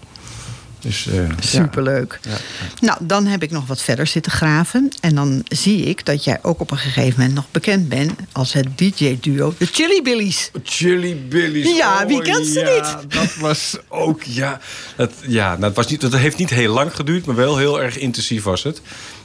[0.79, 1.29] Dus, eh.
[1.39, 2.19] Superleuk.
[2.21, 2.37] Ja.
[2.81, 4.89] Nou, dan heb ik nog wat verder zitten graven.
[5.01, 8.53] En dan zie ik dat jij ook op een gegeven moment nog bekend bent als
[8.53, 10.51] het DJ-duo de Chili Billies.
[10.63, 11.77] Chili Billy's.
[11.77, 14.59] Ja, wie kent ze ja, Dat was ook, ja.
[14.95, 17.81] Dat, ja nou, het was niet, dat heeft niet heel lang geduurd, maar wel heel
[17.81, 18.81] erg intensief was het.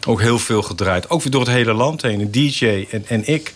[0.06, 1.10] Ook heel veel gedraaid.
[1.10, 2.20] Ook weer door het hele land heen.
[2.20, 3.54] Een DJ en, en ik.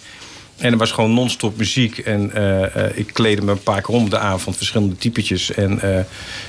[0.58, 1.98] En er was gewoon non-stop muziek.
[1.98, 4.56] En eh, eh, ik kleedde me een paar keer om de avond.
[4.56, 5.52] Verschillende typetjes.
[5.52, 6.04] En eh,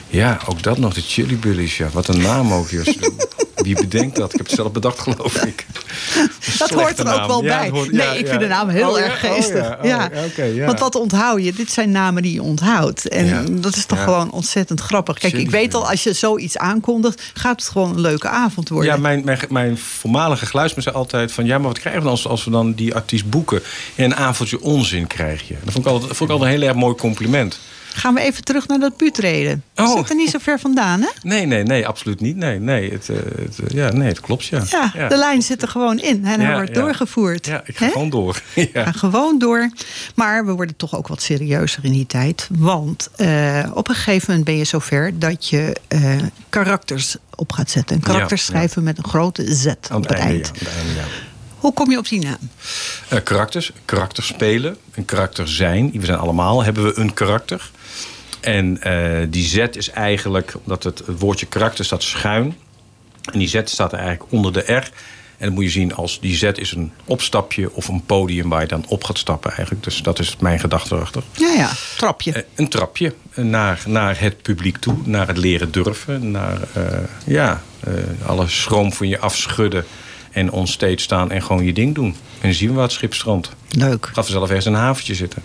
[0.07, 0.93] ja, ook dat nog.
[0.93, 1.77] De Chili Billies.
[1.77, 2.69] Ja, wat een naam ook.
[2.69, 2.95] Jos.
[3.55, 4.31] Wie bedenkt dat?
[4.31, 5.65] Ik heb het zelf bedacht, geloof ik.
[6.57, 7.69] Dat hoort er ook wel Ja, bij.
[7.69, 8.27] hoort- nee, ja, ik ja.
[8.27, 9.77] vind de naam heel Oh, erg Oh, geestig.
[9.81, 10.09] ja.
[10.37, 10.65] Oh, ja.
[10.65, 11.53] Want wat onthoud je?
[11.53, 13.07] Dit zijn namen die je onthoudt.
[13.07, 15.17] En dat is toch gewoon ontzettend grappig.
[15.17, 17.31] Kijk, ik weet al, als je zoiets aankondigt...
[17.33, 18.91] gaat het gewoon een leuke avond worden.
[18.93, 21.45] Ja, mijn, mijn, mijn voormalige geluidsman zei altijd van...
[21.45, 23.61] ja, maar wat krijgen we dan als, als we dan die artiest boeken?
[23.99, 25.55] Ja, een avondje onzin krijg je.
[25.63, 27.59] Dat vond ik altijd, dat vond ik altijd een heel erg mooi compliment.
[27.93, 29.63] Gaan we even terug naar dat buurtreden.
[29.75, 29.97] Oh.
[29.97, 31.07] Zit er niet zo ver vandaan, hè?
[31.21, 32.35] Nee, nee, nee, absoluut niet.
[32.35, 34.63] Nee, nee, het, eh, het, eh, ja, nee, het klopt, ja.
[34.93, 36.25] Ja, de lijn zit er gewoon in.
[36.25, 36.81] En hij Ja, wordt ja.
[36.81, 37.45] doorgevoerd.
[37.45, 38.33] Ja, ik ga gewoon door.
[38.55, 38.91] Ga ja.
[38.91, 39.69] gewoon door.
[40.15, 42.47] Maar we worden toch ook wat serieuzer in die tijd.
[42.51, 46.15] Want eh, op een gegeven moment ben je zover dat je eh,
[46.49, 47.95] karakters op gaat zetten.
[47.95, 48.57] En karakters Ja, ja.
[48.59, 50.47] schrijven met een grote Z op het eind.
[50.47, 50.61] het.
[51.59, 52.49] Hoe kom je op die naam?
[53.07, 55.91] Eh, karakters, karakter spelen, een karakter zijn.
[55.91, 57.71] We zijn allemaal, hebben we een karakter.
[58.39, 62.57] En eh, die Z is eigenlijk, omdat het, het woordje karakter staat schuin.
[63.31, 64.91] En die Z staat er eigenlijk onder de R.
[65.37, 68.61] En dat moet je zien als die Z is een opstapje of een podium waar
[68.61, 69.83] je dan op gaat stappen eigenlijk.
[69.83, 71.23] Dus dat is mijn gedachte erachter.
[71.31, 72.31] Ja, ja, trapje.
[72.31, 76.59] Eh, een trapje naar, naar het publiek toe, naar het leren durven, naar
[77.25, 77.61] ja,
[78.25, 79.85] alle schroom van je afschudden
[80.31, 82.05] en onstage staan en gewoon je ding doen.
[82.05, 83.55] En dan zien we waar het schip strandt.
[83.69, 84.05] Leuk.
[84.05, 85.43] Gaat vanzelf ergens een haventje zitten.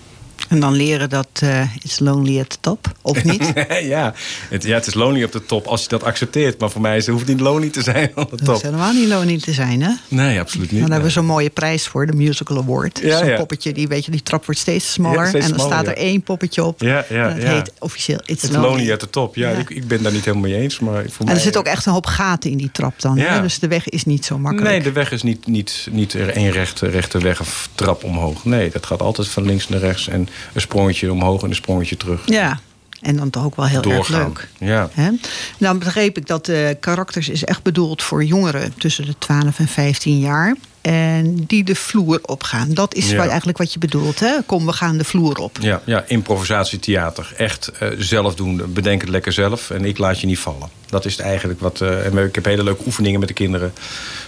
[0.55, 2.93] En dan leren dat eh it's lonely at the top.
[3.03, 3.53] Of niet?
[3.95, 4.15] ja,
[4.51, 6.61] het, ja, het is lonely op de top als je dat accepteert.
[6.61, 8.63] Maar voor mij is, het hoeft niet lonely te zijn op de Dat is top.
[8.63, 9.91] helemaal niet lonely te zijn, hè?
[10.09, 10.81] Nee, absoluut niet.
[10.81, 13.01] Dan hebben we zo'n mooie prijs voor, de Musical Award.
[13.03, 13.37] Ja, zo'n ja.
[13.37, 15.21] poppetje, die, weet je, die trap wordt steeds smaller.
[15.23, 16.81] Ja, steeds en dan smaller, staat er één poppetje op.
[16.81, 17.55] Ja, ja, en ja.
[17.55, 18.69] heet officieel It's, Het lonely.
[18.69, 19.37] lonely at the top.
[19.37, 19.51] Ja.
[19.51, 20.79] Ik, ik ben daar niet helemaal mee eens.
[20.79, 23.17] Maar voor En mij, er zit ook echt een hoop gaten in die trap dan.
[23.17, 23.35] Ja.
[23.35, 23.43] Hè?
[23.43, 24.71] Dus de weg is niet zo makkelijk.
[24.71, 28.45] Nee, de weg is niet, niet, niet één rechte, rechte weg of trap omhoog.
[28.45, 30.09] Nee, dat gaat altijd van links naar rechts.
[30.09, 32.23] En een sprongetje omhoog en een sprongetje terug.
[32.27, 32.61] Ja,
[33.05, 34.49] en dan toch ook wel heel erg leuk.
[34.59, 34.89] Ja.
[34.93, 35.11] Hè?
[35.59, 39.69] Nou begreep ik dat de karakters is echt bedoeld voor jongeren tussen de 12 en
[39.69, 40.57] 15 jaar.
[40.81, 42.75] En die de vloer opgaan.
[42.75, 43.17] Dat is Ja.
[43.17, 44.21] wat- eigenlijk wat je bedoelt.
[44.21, 44.33] Hè?
[44.47, 45.59] Kom, we gaan de vloer op.
[45.61, 47.33] Ja, ja improvisatietheater.
[47.37, 48.63] Echt eh, zelf doen.
[48.69, 49.71] Bedenk het lekker zelf.
[49.71, 50.69] En ik laat je niet vallen.
[50.89, 51.81] Dat is eigenlijk wat.
[51.81, 53.73] eh, en ik heb hele leuke oefeningen met de kinderen.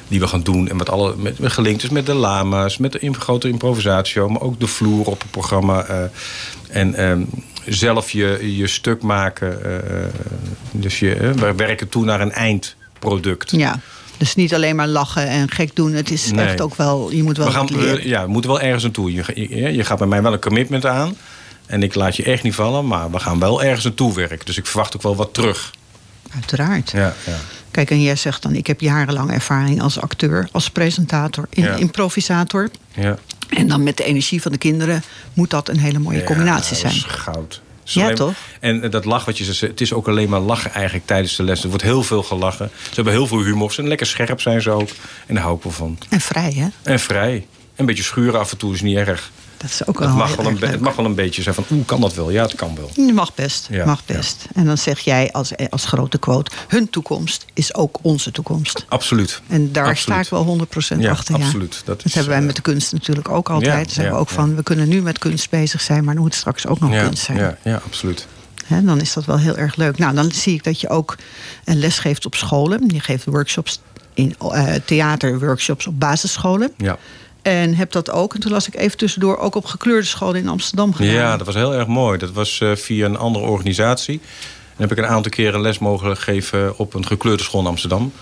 [0.08, 0.68] Die we gaan doen.
[0.68, 2.76] En wat alle, met, met gelinkt is met de lama's.
[2.76, 4.20] Met de grote improvisatie.
[4.22, 5.84] Maar ook de vloer op het programma.
[5.84, 5.98] eh,
[6.70, 7.22] en ehm,
[7.66, 9.64] zelf je, je stuk maken.
[9.64, 10.04] eh,
[10.70, 13.50] dus je, eh, we werken toe naar een eindproduct.
[13.50, 13.80] Ja.
[14.16, 15.92] Dus niet alleen maar lachen en gek doen.
[15.92, 16.46] Het is Nee.
[16.46, 18.08] echt ook wel, je moet wel we, gaan, leren.
[18.08, 19.12] ja, we moeten wel ergens naartoe.
[19.12, 21.16] Je, je, je gaat bij mij wel een commitment aan.
[21.66, 22.86] En ik laat je echt niet vallen.
[22.86, 24.46] Maar we gaan wel ergens naartoe werken.
[24.46, 25.72] Dus ik verwacht ook wel wat terug.
[26.40, 26.90] Uiteraard.
[26.90, 27.36] Ja, ja.
[27.70, 31.74] Kijk, en jij zegt dan, ik heb jarenlang ervaring als acteur, als presentator, in, Ja.
[31.74, 32.70] improvisator.
[32.94, 33.18] ja.
[33.48, 35.02] En dan met de energie van de kinderen
[35.34, 36.94] moet dat een hele mooie combinatie Ja, dat zijn.
[36.94, 37.60] is goud.
[37.84, 38.32] Ja, toch?
[38.60, 41.36] En eh, dat lach wat je zegt, het is ook alleen maar lachen eigenlijk tijdens
[41.36, 41.62] de les.
[41.62, 42.70] Er wordt heel veel gelachen.
[42.88, 43.68] Ze hebben heel veel humor.
[43.68, 44.88] Ze zijn lekker scherp zijn ze ook.
[45.26, 45.98] En daar hou ik wel van.
[46.08, 46.66] En vrij, hè?
[46.92, 47.46] En vrij.
[47.76, 49.30] Een beetje schuren af en toe is niet erg.
[49.66, 51.64] Dat is ook Het wel mag wel, een, het mag wel een beetje zijn van,
[51.70, 52.30] oeh, kan dat wel?
[52.30, 53.12] Ja, het kan wel.
[53.14, 54.46] Mag best, Ja, mag best.
[54.54, 56.50] En dan zeg jij als, als grote quote...
[56.68, 58.84] hun toekomst is ook onze toekomst.
[58.88, 59.40] Absoluut.
[59.48, 60.26] En daar Absoluut.
[60.26, 61.34] sta ik wel 100% Ja, achter.
[61.34, 61.82] absoluut.
[61.84, 63.72] Dat hebben wij eh, met de kunst natuurlijk ook altijd.
[63.72, 66.04] ja, zeggen we ja, ook van, we kunnen nu met kunst bezig zijn...
[66.04, 67.38] maar dan moet het straks ook nog Ja, kunst zijn.
[67.38, 68.26] ja, ja, absoluut.
[68.66, 69.98] Hè, dan is dat wel heel erg leuk.
[69.98, 71.16] Nou, dan zie ik dat je ook
[71.64, 72.84] een les geeft op scholen.
[72.86, 73.80] Je geeft workshops
[74.14, 76.72] in eh, theaterworkshops op basisscholen.
[76.76, 76.98] Ja.
[77.46, 79.38] En heb dat ook, en toen las ik even tussendoor...
[79.38, 81.12] ook op gekleurde scholen in Amsterdam gedaan.
[81.12, 82.18] Ja, dat was heel erg mooi.
[82.18, 84.20] Dat was eh, via een andere organisatie.
[84.76, 88.12] En heb ik een aantal keren les mogen geven op een gekleurde school in Amsterdam.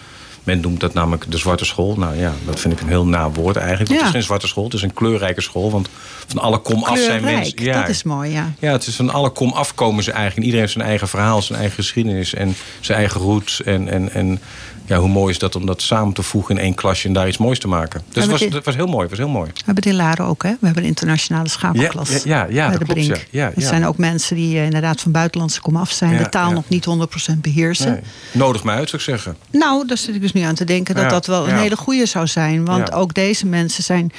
[0.42, 1.96] Men noemt dat namelijk de zwarte school.
[1.96, 3.88] Nou ja, dat vind ik een heel na woord eigenlijk.
[3.88, 4.06] Want Ja.
[4.06, 5.70] Het is geen zwarte school, het is een kleurrijke school.
[5.70, 5.88] Want
[6.26, 7.72] van alle kom af zijn mensen.
[7.72, 8.52] dat is mooi, ja.
[8.58, 10.37] Ja, het is van alle kom af komen ze eigenlijk.
[10.37, 13.62] En iedereen heeft zijn eigen verhaal, zijn eigen geschiedenis en zijn eigen roots.
[13.62, 14.40] En, en, en
[14.86, 17.28] ja, hoe mooi is dat om dat samen te voegen in één klasje en daar
[17.28, 18.02] iets moois te maken.
[18.12, 19.50] Dus het was, het was heel mooi, het was heel mooi.
[19.54, 20.50] We hebben het in Laren ook, hè?
[20.50, 22.10] We hebben een internationale schakelklas.
[22.10, 23.26] Ja, ja, ja, bij dat de klopt, Brink.
[23.30, 23.46] ja.
[23.46, 23.68] Het ja.
[23.68, 26.16] zijn ook mensen die eh, inderdaad van buitenlandse komaf zijn.
[26.18, 26.86] De taal nog niet
[27.34, 27.92] 100% beheersen.
[27.92, 28.00] Nee.
[28.32, 29.36] Nodig me uit, zou ik zeggen.
[29.50, 32.06] Nou, daar zit ik dus nu aan te denken dat dat wel een hele goede
[32.06, 32.64] zou zijn.
[32.64, 34.12] Want ook deze mensen zijn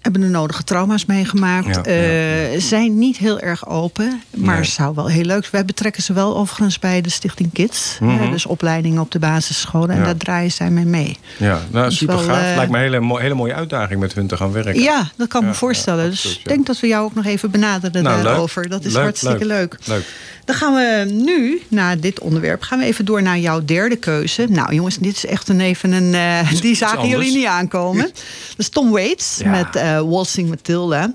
[0.00, 1.74] hebben de nodige trauma's meegemaakt.
[1.76, 4.22] Ja, eh, Zijn niet heel erg open.
[4.36, 4.64] Maar Nee.
[4.64, 5.52] zou wel heel leuk zijn.
[5.52, 7.96] Wij betrekken ze wel overigens bij de Stichting Kids.
[8.00, 8.30] Mhm.
[8.30, 9.90] dus opleidingen op de basisscholen.
[9.90, 10.04] En Ja.
[10.04, 11.18] daar draaien zij mee mee.
[11.36, 12.42] Ja, nou, super gaaf.
[12.42, 14.80] eh, Lijkt me een hele, hele mooie uitdaging met hun te gaan werken.
[14.82, 16.04] Ja, dat kan Ja, me voorstellen.
[16.04, 16.48] ja, dus ik ja.
[16.54, 18.68] denk dat we jou ook nog even benaderen Nou, daarover.
[18.68, 19.76] Dat is Leuk, hartstikke leuk.
[19.84, 20.04] Leuk.
[20.44, 24.46] Dan gaan we nu, na dit onderwerp, gaan we even door naar jouw derde keuze.
[24.48, 26.14] Nou jongens, dit is echt een even een...
[26.14, 27.16] eh, die zagen anders.
[27.18, 28.02] jullie niet aankomen.
[28.02, 28.14] Dat
[28.56, 29.50] is Tom Waits Ja.
[29.50, 31.12] met Waltzing Matilda.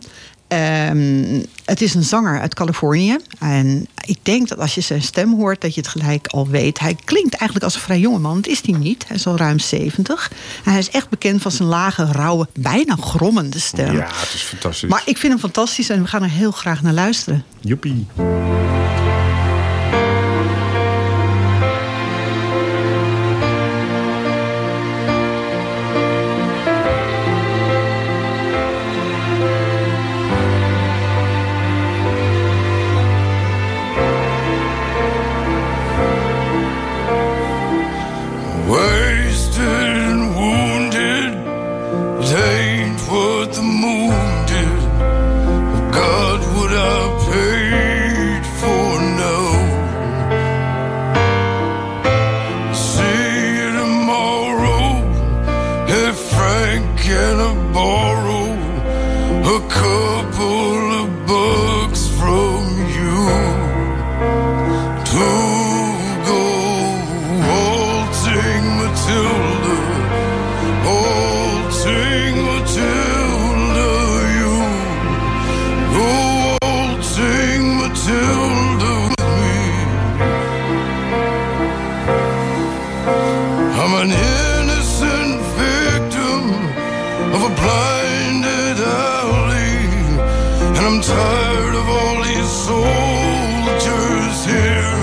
[0.47, 3.17] Ehm, het is een zanger uit Californië.
[3.39, 6.79] En ik denk dat als je zijn stem hoort, dat je het gelijk al weet.
[6.79, 8.35] Hij klinkt eigenlijk als een vrij jonge man.
[8.35, 9.07] Dat is hij niet.
[9.07, 10.31] Hij is al ruim 70.
[10.63, 13.95] En hij is echt bekend van zijn lage, rauwe, bijna grommende stem.
[13.95, 14.89] Ja, het is fantastisch.
[14.89, 17.43] Maar ik vind hem fantastisch en we gaan er heel graag naar luisteren.
[17.59, 18.07] Joepie.
[91.25, 94.97] Tired of all these soldiers here.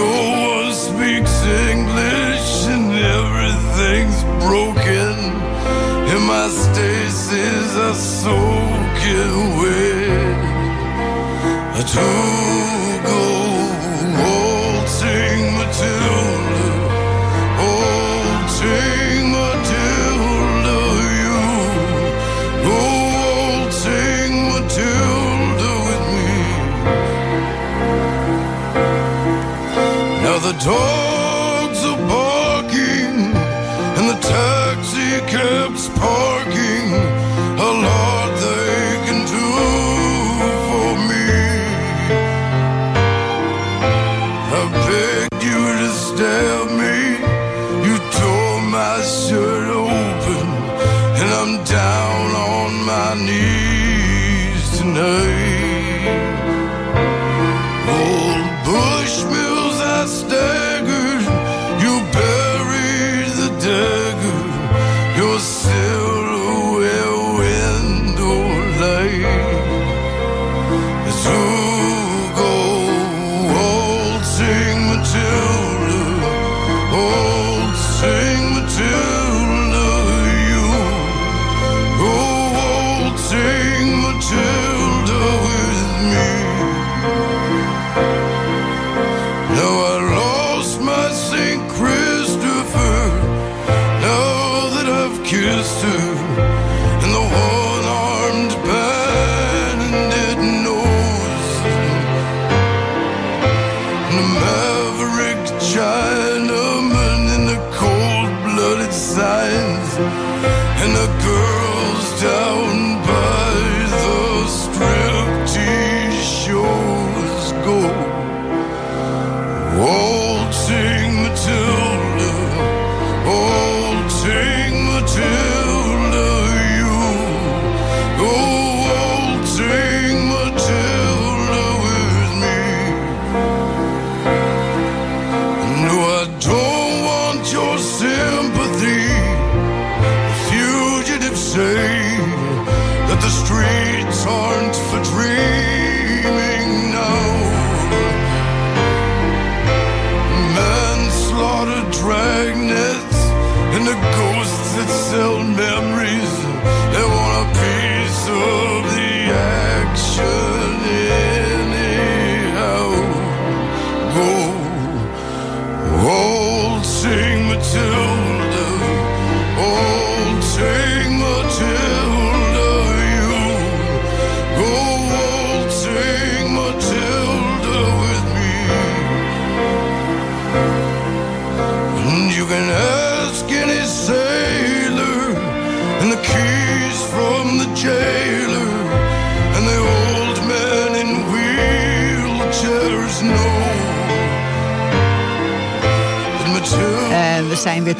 [0.00, 0.10] No
[0.52, 1.34] one speaks
[1.72, 5.14] English and everything's broken.
[6.12, 10.40] And my stasis are soaking wet.
[11.94, 12.08] To
[13.10, 13.51] go
[30.64, 31.11] told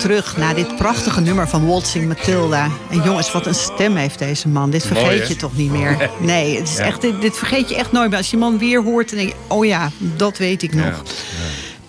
[0.03, 2.69] terug naar dit prachtige nummer van Waltzing Matilda.
[2.91, 4.71] En jongens, wat een stem heeft deze man.
[4.71, 6.11] Dit vergeet Mooi, je toch niet meer?
[6.21, 6.85] Nee, het is Ja.
[6.85, 8.19] echt, dit, dit vergeet je echt nooit meer.
[8.19, 9.35] Als je man weer hoort, dan denk je...
[9.49, 10.85] oh ja, dat weet ik nog.
[10.85, 11.03] Ja.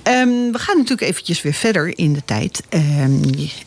[0.04, 2.62] Ehm, we gaan natuurlijk eventjes weer verder in de tijd.
[2.70, 3.22] Ehm,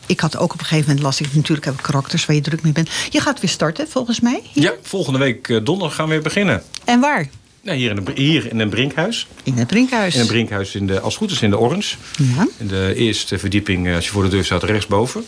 [0.05, 2.41] ik had ook op een gegeven moment las ik natuurlijk heb ik karakters waar je
[2.41, 2.89] druk mee bent.
[3.09, 4.41] Je gaat weer starten volgens mij.
[4.53, 6.63] Ja, volgende week eh, donderdag gaan we weer beginnen.
[6.85, 7.27] En waar?
[7.67, 9.27] Nou, hier, in hier in een brinkhuis.
[9.43, 10.15] In het Brinkhuis.
[10.15, 11.95] In een brinkhuis, in de, als het goed is in de Orange.
[12.35, 12.47] Ja.
[12.57, 15.25] In de eerste verdieping, eh, als je voor de deur staat, rechtsboven.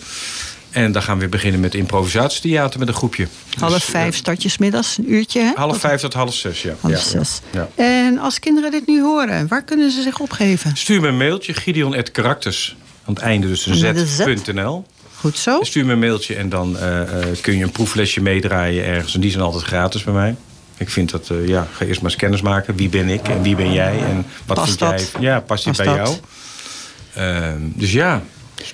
[0.70, 3.28] En dan gaan we weer beginnen met improvisatietheater met een groepje.
[3.60, 5.52] Half Dus, vijf eh, start je 's middags, een uurtje hè?
[5.56, 6.76] half vijf tot half zes, ja.
[6.80, 7.40] Half Ja, zes.
[7.52, 7.84] Ja, ja.
[7.84, 10.72] En als kinderen dit nu horen, waar kunnen ze zich opgeven?
[10.78, 12.76] Stuur me een mailtje, gideon.karakters.
[13.06, 14.86] Aan het einde dus een z.nl.
[15.16, 15.60] Goed zo.
[15.64, 17.02] Stuur me een mailtje en dan eh,
[17.42, 19.16] kun je een proeflesje meedraaien ergens.
[19.16, 20.36] En die zijn altijd gratis bij mij.
[20.80, 22.76] Ik vind dat, eh, ja, ga eerst maar eens kennis maken.
[22.76, 24.00] Wie ben ik en wie ben jij?
[24.00, 25.12] En wat Past vind dat?
[25.12, 25.22] jij?
[25.22, 26.08] Ja, past die Past bij dat?
[26.08, 26.20] jou?
[27.14, 28.22] Ehm, dus ja,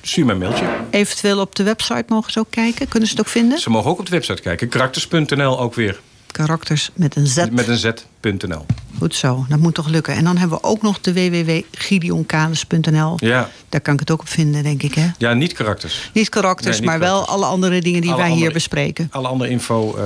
[0.02, 0.66] stuur me een mailtje.
[0.90, 2.88] Eventueel op de website mogen ze ook kijken.
[2.88, 3.60] Kunnen ze het ook vinden?
[3.60, 4.70] Ze mogen ook op de website kijken.
[4.70, 6.00] Karakters.nl ook weer.
[6.36, 7.46] Karakters met een Z.
[7.52, 8.66] Met een z.nl.
[8.98, 10.14] Goed zo, dat moet toch lukken.
[10.14, 13.14] En dan hebben we ook nog de www.gideonkales.nl.
[13.18, 13.50] Ja.
[13.70, 14.94] Daar kan ik het ook op vinden, denk ik.
[14.94, 15.08] Hè?
[15.18, 16.10] ja, niet karakters.
[16.14, 19.08] Niet karakters, Nee, niet maar wel alle andere dingen die Alle wij hier bespreken.
[19.12, 20.02] Alle andere info, eh,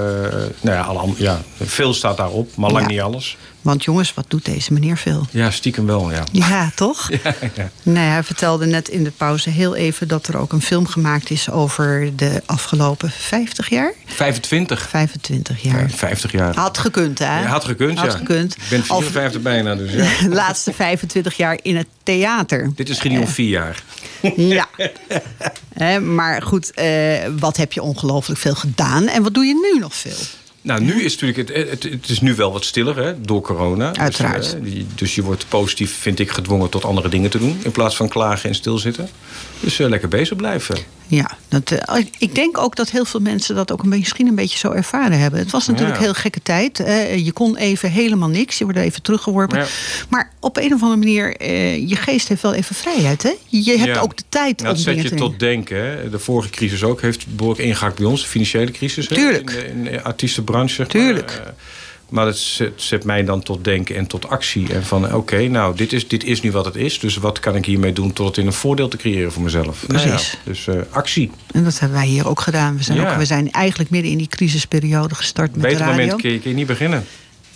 [0.61, 2.91] nou ja, alle, ja, veel staat daarop, maar lang Ja.
[2.91, 3.37] niet alles.
[3.61, 5.27] Want jongens, wat doet deze meneer veel?
[5.31, 6.23] Ja, stiekem wel, ja.
[6.31, 7.09] Ja, toch?
[7.23, 7.69] Ja, ja.
[7.83, 11.29] Nee, hij vertelde net in de pauze heel even dat er ook een film gemaakt
[11.29, 13.93] is over de afgelopen 50 jaar?
[14.05, 14.89] 25.
[14.89, 15.89] 25 jaar.
[15.89, 16.55] 50 jaar.
[16.55, 17.45] Had gekund, hè?
[17.45, 18.17] Had gekund, Had ja.
[18.17, 18.55] gekund.
[18.55, 20.27] Ik ben 54 bijna, dus ja.
[20.27, 22.71] De laatste 25 jaar in het theater.
[22.75, 23.83] Dit is Gideon 4 jaar.
[24.35, 24.67] Ja.
[25.99, 26.85] Maar goed, eh,
[27.39, 29.07] wat heb je ongelooflijk veel gedaan?
[29.07, 30.17] En wat doe je nu nog veel?
[30.61, 33.95] Nou, nu is natuurlijk het, het, het is nu wel wat stiller hè, door corona.
[33.95, 34.43] Uiteraard.
[34.43, 37.59] Dus, eh, die- dus je wordt positief, vind ik, gedwongen tot andere dingen te doen.
[37.63, 39.09] In plaats van klagen en stilzitten.
[39.59, 40.77] Dus eh, lekker bezig blijven.
[41.07, 44.27] Ja, dat, eh, ik denk ook dat heel veel mensen dat ook een beetje, misschien
[44.27, 45.39] een beetje zo ervaren hebben.
[45.39, 46.03] Het was natuurlijk Ja.
[46.03, 46.79] heel gekke tijd.
[46.79, 48.57] eh, je kon even helemaal niks.
[48.57, 49.57] Je wordt even teruggeworpen.
[49.59, 49.65] Ja.
[50.09, 53.23] Maar op een of andere manier, eh, je geest heeft wel even vrijheid.
[53.23, 53.31] Hè?
[53.47, 53.99] Je hebt Ja.
[53.99, 55.77] ook de tijd Nou, om dat zet dingen je te tot denken.
[55.89, 56.09] Hè.
[56.09, 58.21] De vorige crisis ook heeft behoorlijk ingehakt bij ons.
[58.21, 59.09] De financiële crisis.
[59.09, 59.51] Hè, Tuurlijk.
[59.51, 60.03] In de, in de
[60.67, 60.87] zeg maar.
[60.87, 61.31] Tuurlijk.
[61.45, 61.51] Eh,
[62.09, 64.73] Maar het zet, zet mij dan tot denken en tot actie.
[64.73, 66.99] En van, oké, nou, dit is, dit is nu wat het is.
[66.99, 69.87] Dus wat kan ik hiermee doen tot het in een voordeel te creëren voor mezelf?
[69.87, 70.37] Nou ja, Precies.
[70.43, 71.31] dus eh, actie.
[71.51, 72.77] En dat hebben wij hier ook gedaan.
[72.77, 73.11] We zijn, Ja.
[73.11, 75.99] ook, we zijn eigenlijk midden in die crisisperiode gestart met Beter de radio.
[76.01, 77.05] moment kun je, kun je niet beginnen.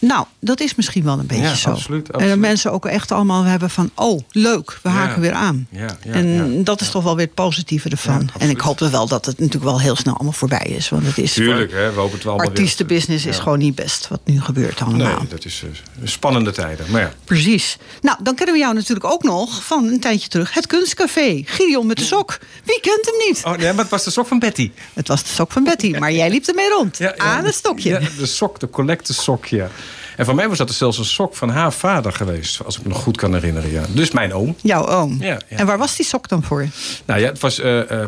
[0.07, 1.69] Nou, dat is misschien wel een beetje Ja, zo.
[1.69, 3.91] absoluut, En dat mensen ook echt allemaal hebben van...
[3.95, 4.95] oh, leuk, we Ja.
[4.95, 5.67] haken weer aan.
[5.69, 8.29] Ja, ja, en dat is toch wel weer het positieve ervan.
[8.39, 10.89] En ik hoop wel dat het natuurlijk wel heel snel allemaal voorbij is.
[10.89, 14.19] Want het is Tuurlijk, hè, we hopen het wel artiestenbusiness is gewoon niet best wat
[14.23, 15.17] nu gebeurt allemaal.
[15.19, 16.85] Nee, dat is eh, spannende tijden.
[16.89, 17.77] Maar ja, Precies.
[18.01, 20.53] Nou, dan kennen we jou natuurlijk ook nog van een tijdje terug.
[20.53, 21.41] Het Kunstcafé.
[21.45, 22.39] Gideon met de sok.
[22.63, 23.41] Wie kent hem niet?
[23.45, 24.71] Oh nee, maar het was de sok van Betty.
[24.93, 26.99] Het was de sok van Betty, maar jij liep ermee rond.
[27.17, 28.01] Aan het stokje.
[28.17, 29.69] De sok, de collecte sok, ja.
[30.17, 32.63] En voor mij was dat zelfs een sok van haar vader geweest.
[32.65, 33.83] Als ik me nog goed kan herinneren, ja.
[33.89, 34.55] Dus mijn oom.
[34.61, 35.17] Jouw oom.
[35.19, 35.57] Ja, ja.
[35.57, 36.67] En waar was die sok dan voor?
[37.05, 37.61] Nou ja, het was...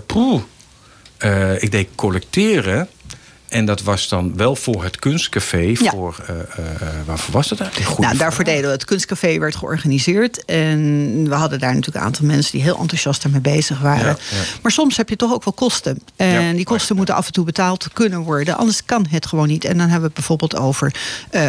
[0.05, 0.41] poeh.
[1.17, 2.87] Eh, ik deed collecteren.
[3.55, 5.73] En dat was dan wel voor het kunstcafé.
[5.79, 5.91] Ja.
[5.91, 6.35] Voor, eh,
[7.05, 7.89] waarvoor was dat eigenlijk?
[7.89, 10.45] Goeie Nou, daarvoor deden we het kunstcafé werd georganiseerd.
[10.45, 14.05] En we hadden daar natuurlijk een aantal mensen die heel enthousiast ermee bezig waren.
[14.05, 14.43] Ja, ja.
[14.61, 15.99] Maar soms heb je toch ook wel kosten.
[16.15, 18.57] En die kosten moeten af en toe betaald kunnen worden.
[18.57, 19.65] Anders kan het gewoon niet.
[19.65, 20.93] En dan hebben we het bijvoorbeeld over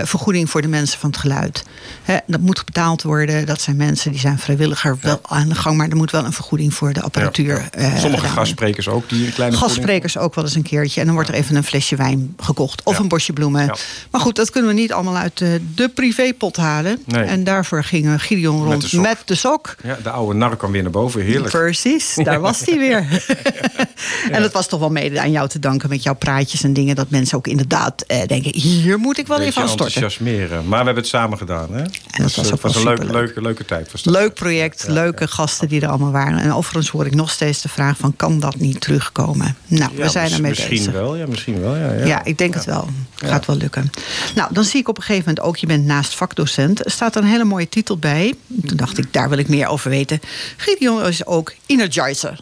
[0.05, 1.65] vergoeding voor de mensen van het geluid.
[2.03, 3.47] Hè, dat moet betaald worden.
[3.47, 5.77] Dat zijn mensen die zijn vrijwilliger wel aan de gang.
[5.77, 7.69] Maar er moet wel een vergoeding voor de apparatuur.
[7.99, 9.09] Sommige gastsprekers ook.
[9.09, 11.01] Die een kleine Gastsprekers ook wel eens een keertje.
[11.01, 12.83] En dan wordt er even een flesje wijn gekocht.
[12.85, 13.01] Of Ja.
[13.01, 13.65] een bosje bloemen.
[13.67, 13.75] Ja.
[14.11, 17.03] Maar goed, dat kunnen we niet allemaal uit de, de privépot halen.
[17.05, 17.23] Nee.
[17.25, 19.03] En daarvoor ging Gideon Met rond de sok.
[19.03, 19.75] met de sok.
[19.83, 21.21] Ja, de oude nar kwam weer naar boven.
[21.23, 21.51] Heerlijk.
[21.51, 23.05] Precies, daar was hij weer.
[24.31, 26.95] En dat was toch wel mede aan jou te danken met jouw praatjes en dingen.
[26.97, 29.95] Dat mensen ook inderdaad eh, denken: hier moet ik wel even aan storten.
[29.95, 30.69] enthousiasmeren.
[30.69, 31.69] Maar we hebben het samen gedaan.
[31.73, 31.83] Hè?
[31.83, 33.93] was Dus, ook eh, het was wel een leuke, leuke, leuke tijd.
[33.93, 34.15] Was dat.
[34.15, 36.39] Leuk project, leuke gasten die er allemaal waren.
[36.39, 39.57] En overigens hoor ik nog steeds de vraag: van, kan dat niet terugkomen?
[39.67, 40.93] Nou, we zijn ermee misschien bezig.
[40.93, 41.77] wel, ja, misschien wel.
[41.77, 42.07] Ja, ja.
[42.07, 42.89] Ja, ik denk het wel.
[43.15, 43.91] Gaat wel lukken.
[44.35, 46.85] Nou, dan zie ik op een gegeven moment ook, je bent naast vakdocent.
[46.85, 48.35] Er staat een hele mooie titel bij.
[48.67, 50.21] Toen dacht ik, daar wil ik meer over weten.
[50.57, 52.41] Gideon is ook energizer.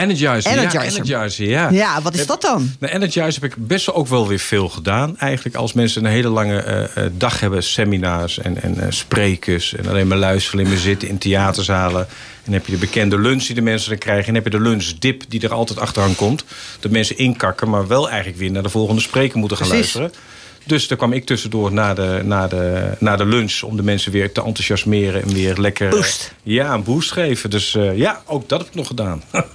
[0.00, 0.52] Energizer.
[0.52, 0.82] Energizer.
[0.82, 1.70] Ja, Energizer, ja.
[1.70, 2.70] Ja, wat is dat dan?
[2.78, 5.18] Nou, Energizer heb ik best wel ook wel weer veel gedaan.
[5.18, 9.74] Eigenlijk als mensen een hele lange eh, eh, dag hebben, seminars en, en eh, sprekers.
[9.74, 12.06] En alleen maar luisteren, alleen maar zitten in theaterzalen.
[12.44, 14.28] En heb je de bekende lunch die de mensen dan krijgen.
[14.28, 16.44] En heb je de lunchdip die er altijd achteraan komt.
[16.80, 19.94] Dat mensen inkakken, maar wel eigenlijk weer naar de volgende spreker moeten gaan Precies.
[19.94, 20.24] luisteren.
[20.64, 23.62] Dus daar kwam ik tussendoor na de, na, de, na de lunch...
[23.62, 25.86] om de mensen weer te enthousiasmeren en weer lekker...
[25.86, 26.34] eh, Boost.
[26.42, 27.50] ja, een boost geven.
[27.50, 29.22] Dus eh, ja, ook dat heb ik nog gedaan.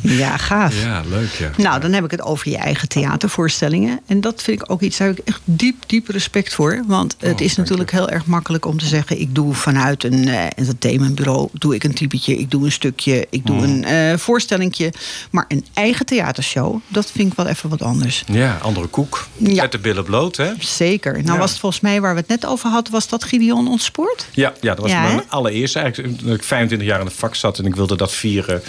[0.00, 0.82] Ja, gaaf.
[0.82, 1.50] ja, leuk ja.
[1.56, 4.00] Nou, dan heb ik het over je eigen theatervoorstellingen.
[4.06, 6.82] En dat vind ik ook iets, daar heb ik echt diep, diep respect voor.
[6.86, 9.20] Want het Oh, is natuurlijk heel erg makkelijk om te zeggen...
[9.20, 12.36] ik doe vanuit een eh, entertainmentbureau, doe ik een typetje...
[12.38, 14.92] ik doe een stukje, ik doe een eh voorstellingje.
[15.30, 18.24] Maar een eigen theatershow, dat vind ik wel even wat anders.
[18.26, 19.26] Ja, andere koek.
[19.36, 19.62] Ja.
[19.62, 20.50] Met de billen bloot, hè?
[20.58, 21.12] Zeker.
[21.12, 21.38] Nou Ja.
[21.38, 22.92] was het volgens mij waar we het net over hadden...
[22.92, 24.26] was dat Gideon ontspoort?
[24.32, 25.78] Ja, ja dat was Ja, mijn allereerste.
[25.78, 28.62] Eigenlijk, dat ik 25 jaar in het vak zat en ik wilde dat vieren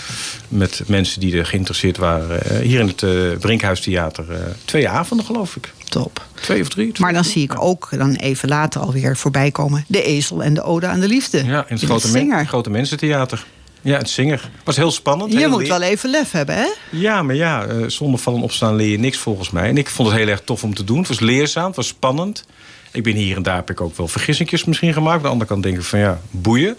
[0.47, 2.43] met mensen die er geïnteresseerd waren.
[2.45, 4.32] Eh, hier in het eh Brinkhuistheater.
[4.32, 5.74] eh, twee avonden, geloof ik.
[5.89, 6.26] Top.
[6.41, 6.91] Twee of drie.
[6.99, 9.86] Maar dan zie ik ook dan even later alweer voorbij komen...
[9.88, 11.38] de ezel en de ode aan de liefde.
[11.45, 12.45] Ja, in het Je grote, men- zinger.
[12.47, 13.45] grote mensentheater.
[13.82, 14.49] Ja, het zinger.
[14.63, 15.32] Was heel spannend.
[15.32, 16.67] Je heel moet leer- wel even lef hebben, hè?
[16.91, 19.69] Ja, maar ja, eh, zonder vallen opstaan leer je niks volgens mij.
[19.69, 20.97] En ik vond het heel erg tof om te doen.
[20.97, 22.45] Het was leerzaam, het was spannend.
[22.91, 25.15] Ik ben hier en daar heb ik ook wel vergissingjes misschien gemaakt.
[25.17, 26.77] Aan de andere kant denk ik van ja, boeien.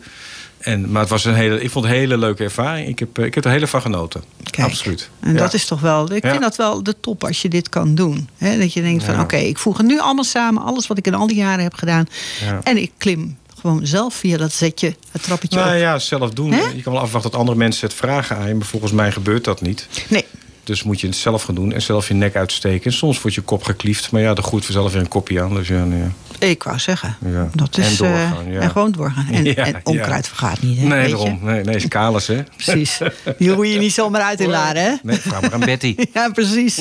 [0.59, 2.88] En, maar het was een hele, ik vond het een hele leuke ervaring.
[2.88, 4.22] Ik heb, eh, ik heb er heel van genoten.
[4.51, 5.11] Kijk, Absoluut.
[5.20, 5.38] En Ja.
[5.38, 6.30] dat is toch wel, ik Ja.
[6.30, 8.28] vind dat wel de top als je dit kan doen.
[8.38, 8.59] Hè?
[8.59, 9.20] Dat je denkt van Ja.
[9.22, 11.74] oké, ik voeg het nu allemaal samen, alles wat ik in al die jaren heb
[11.74, 12.07] gedaan.
[12.62, 15.81] En ik klim gewoon zelf via dat zetje, het trappetje Nou op.
[15.81, 16.51] ja, zelf doen.
[16.51, 18.55] Je kan wel afwachten dat andere mensen het vragen aan je.
[18.55, 19.89] Maar volgens mij gebeurt dat niet.
[20.09, 20.25] Nee,
[20.65, 22.85] Dus moet je het zelf gaan doen en zelf je nek uitsteken.
[22.91, 24.11] En soms wordt je kop gekliefd.
[24.11, 25.55] Maar ja, er groeit vanzelf weer een kopje aan.
[25.55, 26.05] Dus ja, nee.
[26.39, 27.17] ik wou zeggen.
[27.33, 27.49] Ja.
[27.55, 28.61] Dat is, En doorgaan, eh, ja.
[28.61, 29.27] En gewoon doorgaan.
[29.31, 30.29] En, Ja, en onkruid ja.
[30.35, 30.87] vergaat niet, hè?
[30.87, 31.17] Nee, weet je?
[31.17, 31.39] daarom.
[31.43, 32.43] Nee, nee, is kalis, hè?
[32.57, 32.99] Precies.
[33.39, 34.93] Die roei je niet zomaar uit in Laren, hè?
[35.03, 35.95] Nee, vraag maar aan Betty.
[36.15, 36.81] Ja, precies.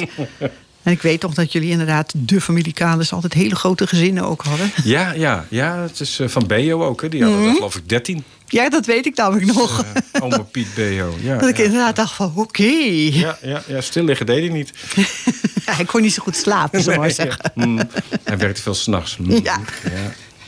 [0.84, 4.42] En ik weet toch dat jullie inderdaad de familie Kalis altijd hele grote gezinnen ook
[4.42, 4.72] hadden.
[4.84, 7.02] Ja, ja, ja, het is eh, van Beo ook.
[7.02, 7.10] Hè.
[7.10, 8.24] Die hadden er, geloof ik 13.
[8.48, 9.84] Ja, dat weet ik namelijk nog.
[10.12, 11.16] Eh, oma Piet Beo.
[11.22, 11.64] Ja, dat ik ja.
[11.64, 12.64] inderdaad dacht van, oké.
[12.64, 14.72] Ja, ja, ja, stil liggen deed hij niet.
[15.76, 17.52] Hij kon niet zo goed slapen, zullen we maar zeggen.
[17.56, 17.80] Mm,
[18.24, 19.18] hij werkte veel s'nachts.
[19.18, 19.60] Mm, Ja.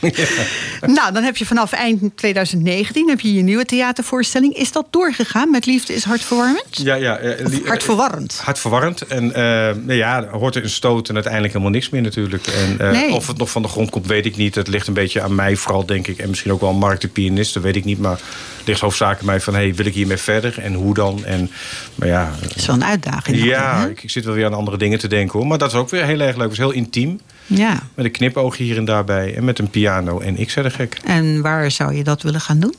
[0.02, 0.26] Ja.
[0.94, 4.54] Nou, dan heb je vanaf eind 2019 heb je je nieuwe theatervoorstelling.
[4.56, 6.64] Is dat doorgegaan met Liefde is hartverwarmend?
[6.70, 7.16] Ja, ja.
[7.18, 8.40] eh, die- Hartverwarrend.
[8.44, 9.06] Hartverwarrend.
[9.06, 9.42] En eh,
[9.76, 12.46] nou ja, hoort er een stoot en uiteindelijk helemaal niks meer natuurlijk.
[12.46, 13.12] En eh, Nee.
[13.12, 14.54] of het nog van de grond komt, weet ik niet.
[14.54, 16.18] Het ligt een beetje aan mij vooral, denk ik.
[16.18, 17.98] En misschien ook wel aan Mark de pianist, dat weet ik niet.
[17.98, 18.18] Maar
[18.58, 20.58] het ligt hoofdzakelijk mij van, hey, wil ik hiermee verder?
[20.58, 21.24] En hoe dan?
[21.24, 21.50] En,
[21.94, 23.44] maar ja, Dat is wel een uitdaging.
[23.44, 25.48] ja ik, ik zit wel weer aan andere dingen te denken hoor.
[25.48, 26.42] Maar dat is ook weer heel erg leuk.
[26.42, 27.20] Het is heel intiem.
[27.46, 27.78] Ja.
[27.94, 29.34] Met een knipoog hier en daarbij.
[29.36, 30.20] En met een piano.
[30.20, 31.00] En ik zei de gek.
[31.04, 32.74] En waar zou je dat willen gaan doen?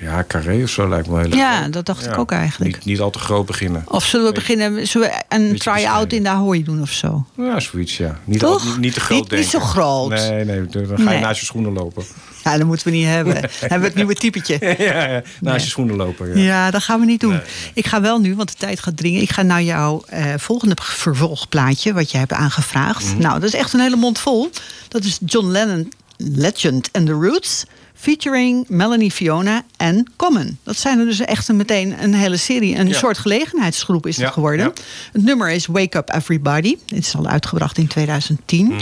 [0.00, 1.72] Ja, carré of zo lijkt me heel erg Ja, leuk.
[1.72, 2.74] dat dacht ik ook eigenlijk.
[2.76, 3.84] Niet, niet al te groot beginnen.
[3.88, 7.26] Of zullen we beginnen, zullen we een try-out in de Ahoy doen of zo?
[7.36, 8.18] Ja, zoiets, ja.
[8.24, 10.08] Niet, al- niet, niet te groot Niet- niet zo groot.
[10.10, 11.20] Nee, nee, dan ga je Nee.
[11.20, 12.04] naast je schoenen lopen.
[12.50, 13.34] Ja, dat moeten we niet hebben.
[13.42, 14.56] Dan hebben we het nieuwe typetje.
[14.60, 15.54] ja, ja, naast Nee.
[15.54, 16.28] je schoenen lopen.
[16.38, 16.44] Ja.
[16.44, 17.30] Ja, dat gaan we niet doen.
[17.32, 17.40] Nee,
[17.74, 19.22] Ik ga wel nu, want de tijd gaat dringen.
[19.22, 23.04] Ik ga naar jouw eh, volgende vervolgplaatje, wat je hebt aangevraagd.
[23.04, 23.18] Mhm.
[23.22, 24.50] Nou, dat is echt een hele mond vol.
[24.88, 27.64] Dat is John Lennon, Legend and the Roots.
[27.98, 30.58] Featuring Melanie Fiona en Common.
[30.62, 32.76] Dat zijn er dus echt een, meteen een hele serie.
[32.76, 32.98] Een Ja.
[32.98, 34.72] soort gelegenheidsgroep is het geworden.
[35.12, 36.76] Het nummer is Wake Up Everybody.
[36.86, 38.66] Het is al uitgebracht in 2010.
[38.66, 38.76] Mhm.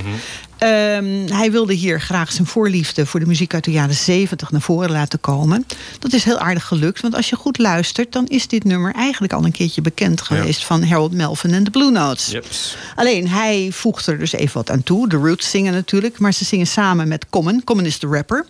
[0.59, 4.61] Ehm, hij wilde hier graag zijn voorliefde voor de muziek uit de jaren 70 naar
[4.61, 5.67] voren laten komen.
[5.99, 9.33] Dat is heel aardig gelukt, want als je goed luistert, dan is dit nummer eigenlijk
[9.33, 12.27] al een keertje bekend geweest van Harold Melvin en de Blue Notes.
[12.31, 12.77] Jeps.
[12.97, 15.09] Alleen hij voegt er dus even wat aan toe.
[15.09, 17.65] De Roots zingen natuurlijk, maar ze zingen samen met Common.
[17.65, 18.47] Common is de rapper.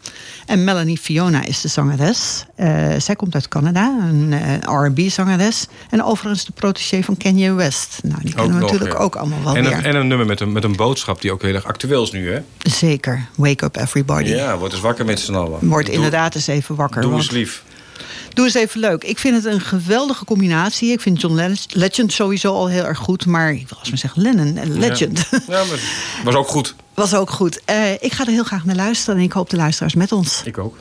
[0.47, 2.45] En Melanie Fiona is de zangeres.
[2.55, 5.67] Eh, zij komt uit Canada, een eh, RB-zangeres.
[5.91, 7.99] En overigens de protégé van Kanye West.
[8.03, 8.99] Nou, die kennen we natuurlijk ja.
[8.99, 9.73] ook allemaal wel en weer.
[9.73, 12.33] een, en een nummer met een, met een boodschap die ook heel erg actueel nu,
[12.33, 12.41] hè?
[12.59, 13.27] Zeker.
[13.37, 14.29] Wake up everybody.
[14.29, 15.69] Ja, word eens wakker met z'n allen.
[15.69, 17.03] Wordt Doe- inderdaad eens even wakker.
[17.03, 17.63] Doe eens lief.
[18.33, 19.05] Doe eens even leuk.
[19.05, 20.93] Ik vind het een geweldige combinatie.
[20.93, 23.27] Ik vind John Legend sowieso al heel erg goed.
[23.27, 25.27] Maar ik wil als maar zeggen Lennon en Legend.
[25.31, 25.79] Ja, maar
[26.25, 26.75] was ook goed.
[26.95, 27.61] Was ook goed.
[27.65, 29.19] Eh, ik ga er heel graag naar luisteren.
[29.19, 30.43] En ik hoop de luisteraars met ons.
[30.45, 30.77] Ik ook.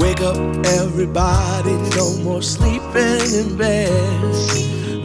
[0.00, 1.72] Wake up, everybody.
[1.96, 3.88] No more sleeping in bed.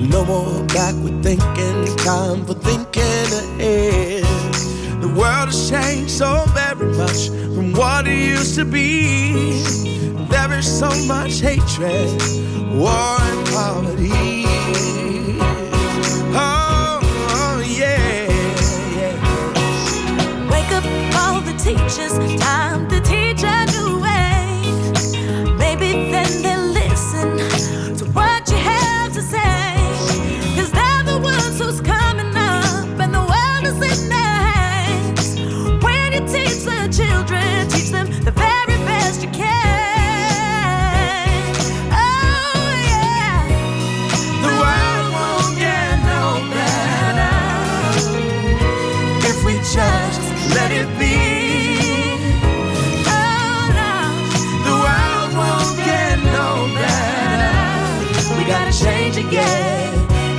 [0.09, 1.95] No more backward thinking.
[1.97, 4.24] Time for thinking ahead.
[5.01, 9.64] The world has changed so very much from what it used to be.
[10.30, 12.09] There is so much hatred,
[12.74, 14.42] war, and poverty.
[21.64, 23.22] teach us time to teach.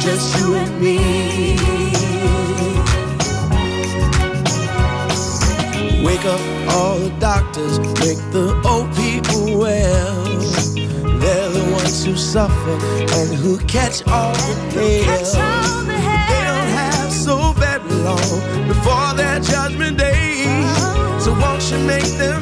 [0.00, 0.98] Just you and me.
[6.04, 6.40] Wake up
[6.74, 10.24] all the doctors, make the old people well.
[11.20, 12.76] They're the ones who suffer
[13.18, 14.34] and who catch all
[14.72, 15.84] the Catch hell.
[15.84, 20.44] They don't have so very long before their judgment day.
[20.46, 21.20] Uh-huh.
[21.20, 22.33] So won't you make them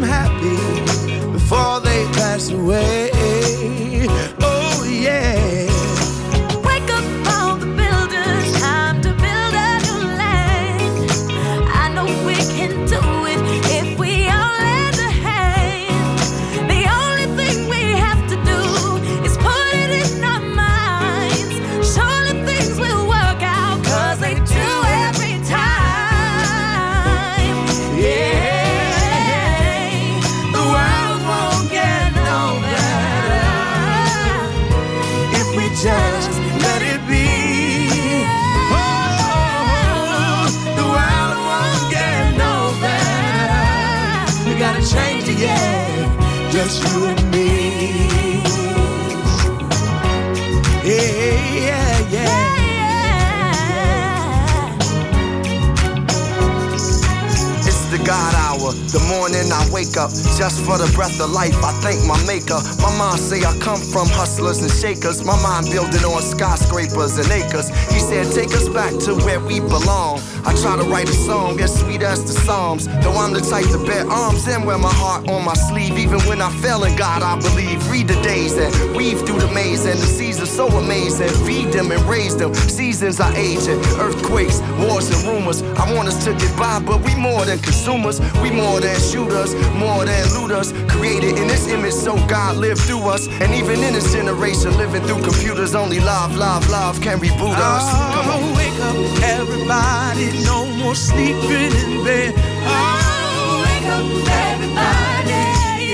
[64.32, 65.22] hustlers and shakers.
[65.22, 67.68] My mind building on skyscrapers and acres.
[68.12, 70.20] Said, take us back to where we belong.
[70.44, 72.86] I try to write a song as sweet as the Psalms.
[73.00, 75.96] Though I'm the type to bear arms and wear my heart on my sleeve.
[75.96, 77.80] Even when I fail in God, I believe.
[77.90, 79.86] Read the days and weave through the maze.
[79.86, 81.30] And the seasons so amazing.
[81.46, 82.52] Feed them and raise them.
[82.52, 83.80] Seasons are aging.
[83.96, 85.62] Earthquakes, wars, and rumors.
[85.80, 88.20] I want us to get by, but we more than consumers.
[88.42, 90.74] We more than shooters, more than looters.
[90.92, 93.26] Created in this image, so God lived through us.
[93.40, 98.01] And even in this generation, living through computers, only love, love, love can reboot us.
[98.02, 100.26] On, wake up, everybody.
[100.44, 102.34] No more sleeping in bed.
[102.36, 104.06] Oh, wake up,
[104.46, 105.42] everybody.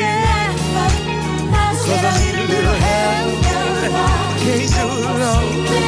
[0.01, 0.57] Yeah.
[1.87, 3.29] Cause I need a little help.
[4.43, 5.88] Can't do it alone.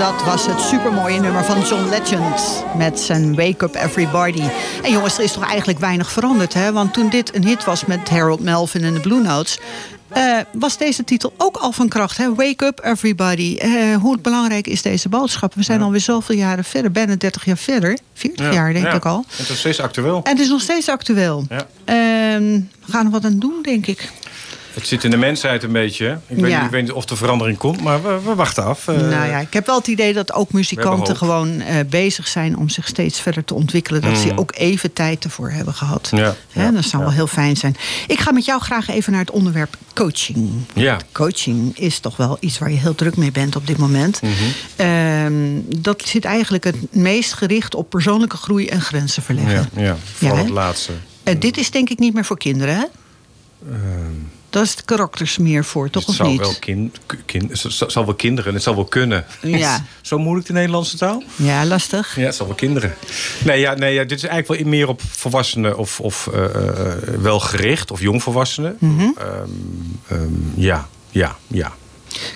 [0.00, 4.42] Dat was het supermooie nummer van John Legend met zijn Wake Up Everybody.
[4.82, 6.72] En jongens, er is toch eigenlijk weinig veranderd, hè?
[6.72, 9.58] Want toen dit een hit was met Harold Melvin en de Blue Notes...
[10.08, 12.34] eh, was deze titel ook al van kracht, hè?
[12.34, 13.56] Wake Up Everybody.
[13.58, 15.54] Eh, hoe belangrijk is deze boodschap?
[15.54, 17.98] We zijn alweer zoveel jaren verder, bijna 30 jaar verder.
[18.14, 18.92] 40 jaar, denk Ja.
[18.92, 19.24] ik al.
[19.36, 20.20] Het is steeds actueel.
[20.24, 21.44] En het is nog steeds actueel.
[21.48, 21.66] Ja.
[21.84, 24.10] Ehm, we gaan er wat aan doen, denk ik.
[24.80, 26.18] Het zit in de mensheid een beetje.
[26.26, 26.56] Ik weet, Ja.
[26.56, 28.88] niet, ik weet niet of er verandering komt, maar we, we wachten af.
[28.88, 32.56] Eh, nou ja, ik heb wel het idee dat ook muzikanten gewoon eh, bezig zijn
[32.56, 34.00] om zich steeds verder te ontwikkelen.
[34.00, 34.38] Dat ze Mm.
[34.38, 36.08] ook even tijd ervoor hebben gehad.
[36.16, 37.76] Ja, Hè, ja, dat zou wel heel fijn zijn.
[38.06, 40.50] Ik ga met jou graag even naar het onderwerp coaching.
[40.74, 40.96] Ja.
[41.12, 44.22] Coaching is toch wel iets waar je heel druk mee bent op dit moment.
[44.22, 44.32] Mhm.
[44.76, 45.32] Ehm,
[45.82, 49.68] dat zit eigenlijk het meest gericht op persoonlijke groei en grenzen verleggen.
[49.74, 50.54] Ja, ja, vooral Ja, het hè?
[50.56, 50.92] laatste.
[51.22, 52.84] En dit is denk ik niet meer voor kinderen, hè?
[54.50, 56.40] Dat is de karakters meer voor, toch het of zal niet?
[56.40, 59.24] wel, kind, kind, het zal- wel kinderen, het zal wel kunnen.
[59.42, 59.84] Ja.
[60.00, 61.22] Zo moeilijk de Nederlandse taal?
[61.36, 62.16] Ja, lastig.
[62.16, 62.94] Ja, het zal wel kinderen.
[63.44, 66.92] Nee, ja, nee ja, dit is eigenlijk wel meer op volwassenen of, of eh, eh,
[67.20, 68.76] wel gericht, of jongvolwassenen.
[68.80, 71.72] Ehm, ja, ja, ja.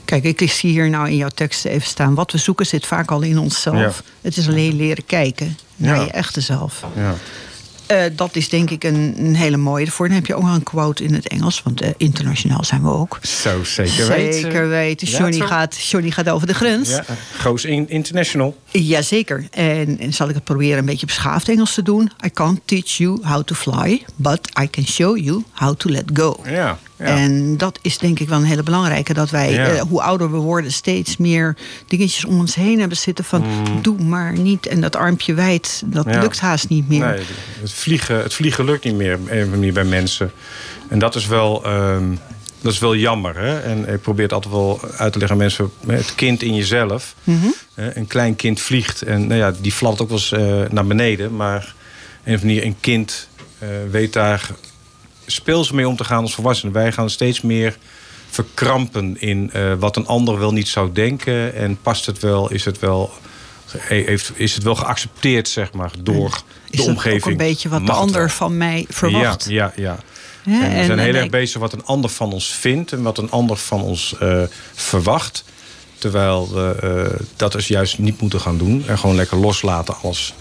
[0.05, 2.15] Kijk, ik zie hier nou in jouw teksten even staan.
[2.15, 3.77] Wat we zoeken zit vaak al in onszelf.
[3.77, 3.93] Ja.
[4.21, 6.03] Het is alleen leren kijken naar Ja.
[6.05, 6.85] je echte zelf.
[6.97, 7.15] ja.
[7.87, 9.85] Eh, dat is denk ik een, een hele mooie.
[9.85, 11.63] Daarvoor dan heb je ook nog een quote in het Engels.
[11.63, 13.19] Want eh, internationaal zijn we ook.
[13.23, 14.41] Zo, zeker weten.
[14.41, 15.09] Zeker weten.
[15.09, 16.89] Johnny, gaat, Johnny gaat over de grens.
[16.89, 17.05] Ja,
[17.37, 18.57] Goos in, International.
[18.71, 19.47] Jazeker.
[19.51, 22.11] En, en zal ik het proberen een beetje beschaafd Engels te doen.
[22.25, 26.05] I can't teach you how to fly, but I can show you how to let
[26.13, 26.41] go.
[26.45, 26.79] Ja.
[26.99, 27.05] Ja.
[27.05, 29.15] En dat is denk ik wel een hele belangrijke.
[29.15, 29.67] Dat wij, Ja.
[29.67, 33.25] eh, hoe ouder we worden, steeds meer dingetjes om ons heen hebben zitten.
[33.25, 33.45] Van
[33.83, 34.67] doe maar niet.
[34.67, 36.13] En dat armpje wijd, dat Mm.
[36.13, 36.21] Ja.
[36.21, 37.07] lukt haast niet meer.
[37.07, 37.21] Nee,
[37.61, 39.19] het vliegen, het vliegen lukt niet meer
[39.51, 40.33] manier bij mensen.
[40.89, 42.05] En dat is wel, ehm,
[42.61, 43.37] dat is wel jammer.
[43.39, 43.61] Hè?
[43.61, 45.71] En ik probeer het altijd wel uit te leggen aan mensen.
[45.87, 47.15] Het kind in jezelf.
[47.25, 47.47] Mhm.
[47.75, 49.03] Een klein kind vliegt.
[49.03, 51.37] En nou ja, die fladdert ook wel eens eh, naar beneden.
[51.37, 51.75] Maar
[52.25, 53.29] een of andere manier, een kind
[53.59, 54.51] eh, weet daar
[55.27, 56.73] speels mee om te gaan als volwassenen.
[56.75, 57.77] Wij gaan steeds meer
[58.31, 61.55] verkrampen in eh, wat een ander wel niet zou denken.
[61.55, 63.13] En past het wel, is het wel,
[63.79, 67.23] heeft, is het wel geaccepteerd, zeg maar, door Is de omgeving.
[67.25, 69.45] ook een beetje wat de Mag ander van mij verwacht?
[69.49, 69.99] Ja, ja, ja.
[70.45, 73.03] En we en- zijn heel erg ik- bezig wat een ander van ons vindt en
[73.03, 74.43] wat een ander van ons eh,
[74.75, 75.45] verwacht.
[75.99, 76.77] Terwijl we
[77.17, 80.35] eh, dat dus juist niet moeten gaan doen en gewoon lekker loslaten alles.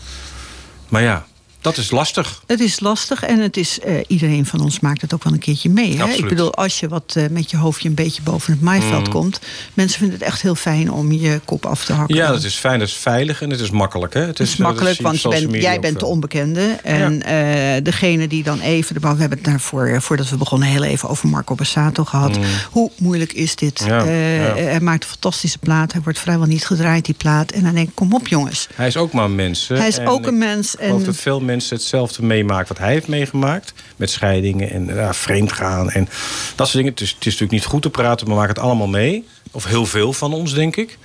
[0.89, 1.25] Maar ja,
[1.63, 2.43] dat is lastig.
[2.47, 5.39] Het is lastig en het is, eh, iedereen van ons maakt het ook wel een
[5.39, 5.97] keertje mee.
[5.97, 6.07] Hè?
[6.09, 9.09] Ik bedoel, als je wat eh, met je hoofdje een beetje boven het maaiveld Mm.
[9.11, 9.39] komt...
[9.73, 12.15] mensen vinden het echt heel fijn om je kop af te hakken.
[12.15, 14.13] Ja, dat is fijn, dat is veilig en het is makkelijk.
[14.13, 14.19] Hè?
[14.19, 16.07] Het Het is eh, makkelijk, want je bent, jij bent de veel.
[16.09, 16.61] onbekende.
[16.83, 19.01] En eh, degene die dan even...
[19.01, 22.37] We hebben het daarvoor, eh, voordat we begonnen heel even over Marco Bassato gehad.
[22.71, 23.81] Hoe moeilijk is dit?
[23.81, 23.87] Mm.
[23.87, 24.53] Ja, Eh, ja.
[24.55, 25.91] Hij maakt een fantastische plaat.
[25.91, 27.51] Hij wordt vrijwel niet gedraaid, die plaat.
[27.51, 28.67] En dan denk ik, kom op jongens.
[28.75, 29.67] Hij is ook maar een mens.
[29.67, 30.75] Hij is En ook een mens.
[30.75, 33.73] Ik En dat veel mensen hetzelfde meemaken wat hij heeft meegemaakt.
[33.95, 36.09] Met scheidingen en ja, vreemdgaan en
[36.55, 36.91] dat soort dingen.
[36.91, 39.27] Het is, het is natuurlijk niet goed te praten, maar we maken het allemaal mee.
[39.51, 40.97] Of heel veel van ons, denk ik.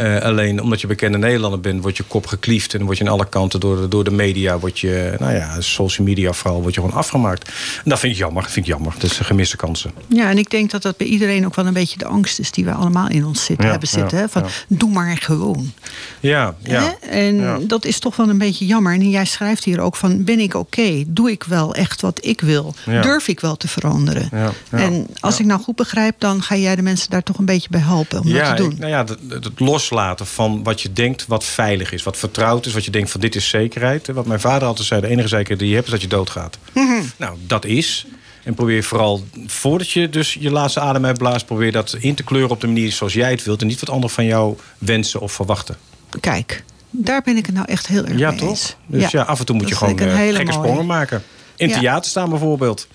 [0.00, 2.72] Eh, alleen omdat je bekende Nederlander bent, wordt je kop gekliefd.
[2.72, 5.34] En dan word je aan alle kanten door de, door de media, wordt je, nou
[5.34, 7.48] ja, social media vooral, wordt je gewoon afgemaakt.
[7.84, 8.42] En dat vind ik jammer.
[8.42, 8.92] Dat vind ik jammer.
[8.98, 9.92] Dat is een gemiste kansen.
[10.06, 12.50] Ja, en ik denk dat dat bij iedereen ook wel een beetje de angst is
[12.50, 14.16] die we allemaal in ons zitten, Ja, hebben zitten.
[14.18, 14.28] ja, hè?
[14.28, 14.48] Van ja.
[14.76, 15.72] doe maar gewoon.
[16.20, 16.82] Ja, ja.
[17.00, 17.08] Hè?
[17.08, 18.92] En dat is toch wel een beetje jammer.
[18.92, 21.04] En jij schrijft hier ook van: ben ik oké?
[21.06, 22.74] Doe ik wel echt wat ik wil?
[22.84, 24.30] Durf ik wel te veranderen?
[24.70, 27.68] En als ik nou goed begrijp, dan ga jij de mensen daar toch een beetje
[27.70, 28.72] bij helpen om ja, dat te doen.
[28.72, 29.60] ik- nou ja, het, het
[29.90, 33.20] loslaten van wat je denkt wat veilig is, wat vertrouwd is, wat je denkt van
[33.20, 34.06] dit is zekerheid.
[34.06, 36.58] Wat mijn vader altijd zei, de enige zekerheid die je hebt is dat je doodgaat.
[36.72, 37.02] Mhm.
[37.16, 38.06] Nou, dat is.
[38.44, 42.50] En probeer vooral, voordat je dus je laatste adem uitblaast, probeer dat in te kleuren
[42.50, 43.60] op de manier zoals jij het wilt.
[43.60, 45.76] En niet wat anderen van jou wensen of verwachten.
[46.20, 48.48] Kijk, daar ben ik het nou echt heel erg Ja, mee toch?
[48.48, 48.76] eens.
[48.86, 51.22] Dus ja, af en toe moet dat je gewoon eh, gekke sprongen maken.
[51.60, 51.78] In Ja.
[51.78, 52.86] theater staan bijvoorbeeld.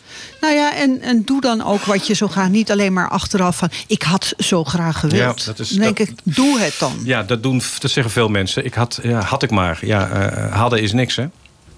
[0.42, 2.50] Nou ja, en, en doe dan ook wat je zo graag.
[2.50, 5.40] Niet alleen maar achteraf van, ik had zo graag gewild.
[5.40, 6.92] Ja, dat is- dan denk dat- ik, doe het dan.
[7.04, 8.66] Ja, dat, doen, dat zeggen veel mensen.
[8.66, 9.78] Ik had, ja, had ik maar.
[9.82, 11.26] Ja, eh, hadden is niks, hè?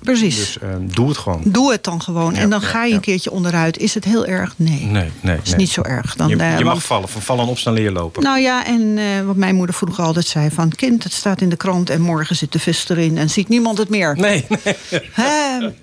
[0.07, 0.35] Precies.
[0.35, 1.41] Dus eh, doe het gewoon.
[1.45, 2.33] Doe het dan gewoon.
[2.33, 3.77] Ja, en dan ja, ga je een keertje onderuit.
[3.77, 4.53] Is het heel erg?
[4.57, 4.83] Nee.
[4.83, 5.37] Nee, nee.
[5.43, 5.59] is nee.
[5.59, 6.15] niet zo erg.
[6.15, 7.09] Dan, je eh, mag vallen.
[7.09, 8.23] Van vallen en opstaan leer lopen.
[8.23, 11.49] Nou ja, en eh, wat mijn moeder vroeger altijd zei: van kind, het staat in
[11.49, 14.15] de krant en morgen zit de vis erin en ziet niemand het meer.
[14.15, 14.75] Nee, nee.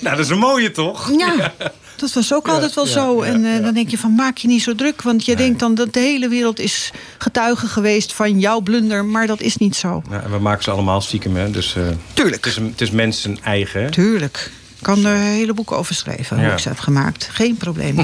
[0.00, 1.10] Nou, dat is een mooie toch?
[1.18, 1.52] Ja,
[2.00, 3.24] dat was ook altijd wel ja, zo.
[3.24, 3.60] ja, en eh, ja.
[3.60, 6.00] dan denk je van maak je niet zo druk, want je denkt dan dat de
[6.00, 10.02] hele wereld is getuige geweest van jouw blunder, maar dat is niet zo.
[10.08, 11.50] Nou, en we maken ze allemaal stiekem, hè?
[11.50, 11.82] Dus, eh,
[12.12, 12.44] Tuurlijk.
[12.44, 13.90] Het is, een- het is mensen eigen.
[13.90, 14.50] Tuurlijk.
[14.76, 16.52] Ik kan er hele boeken over schrijven, hoe Ja.
[16.52, 17.28] ik ze heb gemaakt.
[17.32, 17.94] Geen probleem.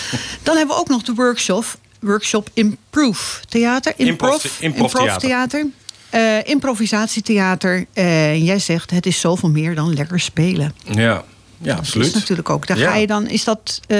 [0.42, 1.64] Dan hebben we ook nog de workshop,
[2.00, 3.92] workshop Improve Theater.
[3.96, 5.20] Improv- improv theater.
[5.20, 5.66] theater.
[6.10, 7.86] Eh, improvisatietheater.
[7.92, 10.74] Eh, jij zegt, het is zoveel meer dan lekker spelen.
[10.92, 11.24] Ja,
[11.64, 12.06] ja Dat absoluut.
[12.06, 12.66] is natuurlijk ook.
[12.66, 12.90] Daar Ja.
[12.90, 13.98] ga je dan, is dat eh,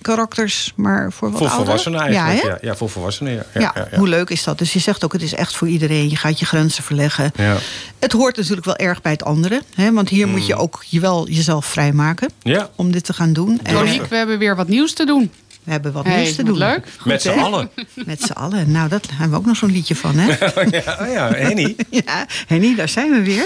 [0.00, 1.64] karakters, maar voor wat Voor ouderen?
[1.80, 2.42] volwassenen eigenlijk.
[2.62, 3.32] Ja, Ja, voor volwassenen.
[3.32, 3.98] Ja, Ja, ja, ja, ja.
[3.98, 4.58] hoe leuk is dat?
[4.58, 6.10] Dus je zegt ook, het is echt voor iedereen.
[6.10, 7.32] Je gaat je grenzen verleggen.
[7.36, 7.56] Ja.
[7.98, 9.62] Het hoort natuurlijk wel erg bij het andere.
[9.74, 9.92] Hè?
[9.92, 12.30] Want hier moet je ook je wel jezelf vrijmaken.
[12.42, 12.70] Ja.
[12.76, 13.60] om dit te gaan doen.
[13.62, 15.30] En Monique, we hebben weer wat nieuws te doen.
[15.64, 16.58] we hebben wat Hey, nieuws te doen.
[16.58, 16.86] leuk.
[17.04, 17.70] Met z'n allen.
[18.06, 18.70] Met z'n allen.
[18.70, 20.26] Nou, dat hebben we ook nog zo'n liedje van, hè?
[20.78, 21.76] ja, oh ja, Henny.
[22.04, 23.44] Ja, Henny, daar zijn we weer.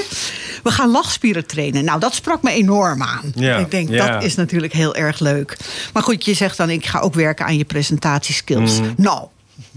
[0.67, 1.85] We gaan lachspieren trainen.
[1.85, 3.33] Nou, dat sprak me enorm aan.
[3.35, 4.07] Ja, Ik denk, ja.
[4.13, 5.57] dat is natuurlijk heel erg leuk.
[5.93, 8.81] Maar goed, je zegt dan, ik ga ook werken aan je presentatieskills.
[8.97, 9.27] Nou,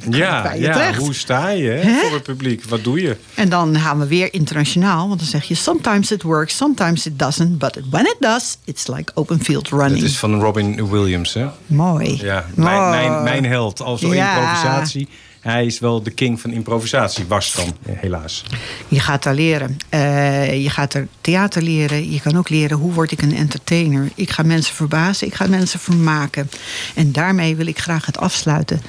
[0.10, 0.98] Ja, ja terecht.
[1.00, 2.64] hoe sta je hè, voor het publiek?
[2.64, 3.18] Wat doe je?
[3.36, 5.08] en dan gaan we weer internationaal.
[5.08, 7.58] Want dan zeg je, sometimes it works, sometimes it doesn't.
[7.58, 10.04] But when it does, it's like open field running.
[10.04, 11.48] is van Robin Williams, hè?
[11.66, 12.20] Mooi.
[12.22, 12.90] Ja, mijn, Mooi.
[12.90, 13.82] mijn, mijn held.
[13.82, 14.08] Als Ja.
[14.38, 15.08] improvisatie.
[15.50, 18.44] Hij is wel de king van improvisatie, was dan, helaas.
[18.88, 19.78] Je gaat daar leren.
[19.90, 22.12] Eh, je gaat er theater leren.
[22.12, 24.10] Je kan ook leren hoe word ik een entertainer.
[24.16, 25.28] Ik ga mensen verbazen.
[25.28, 26.50] Ik ga mensen vermaken.
[26.96, 28.82] En daarmee wil ik graag het afsluiten.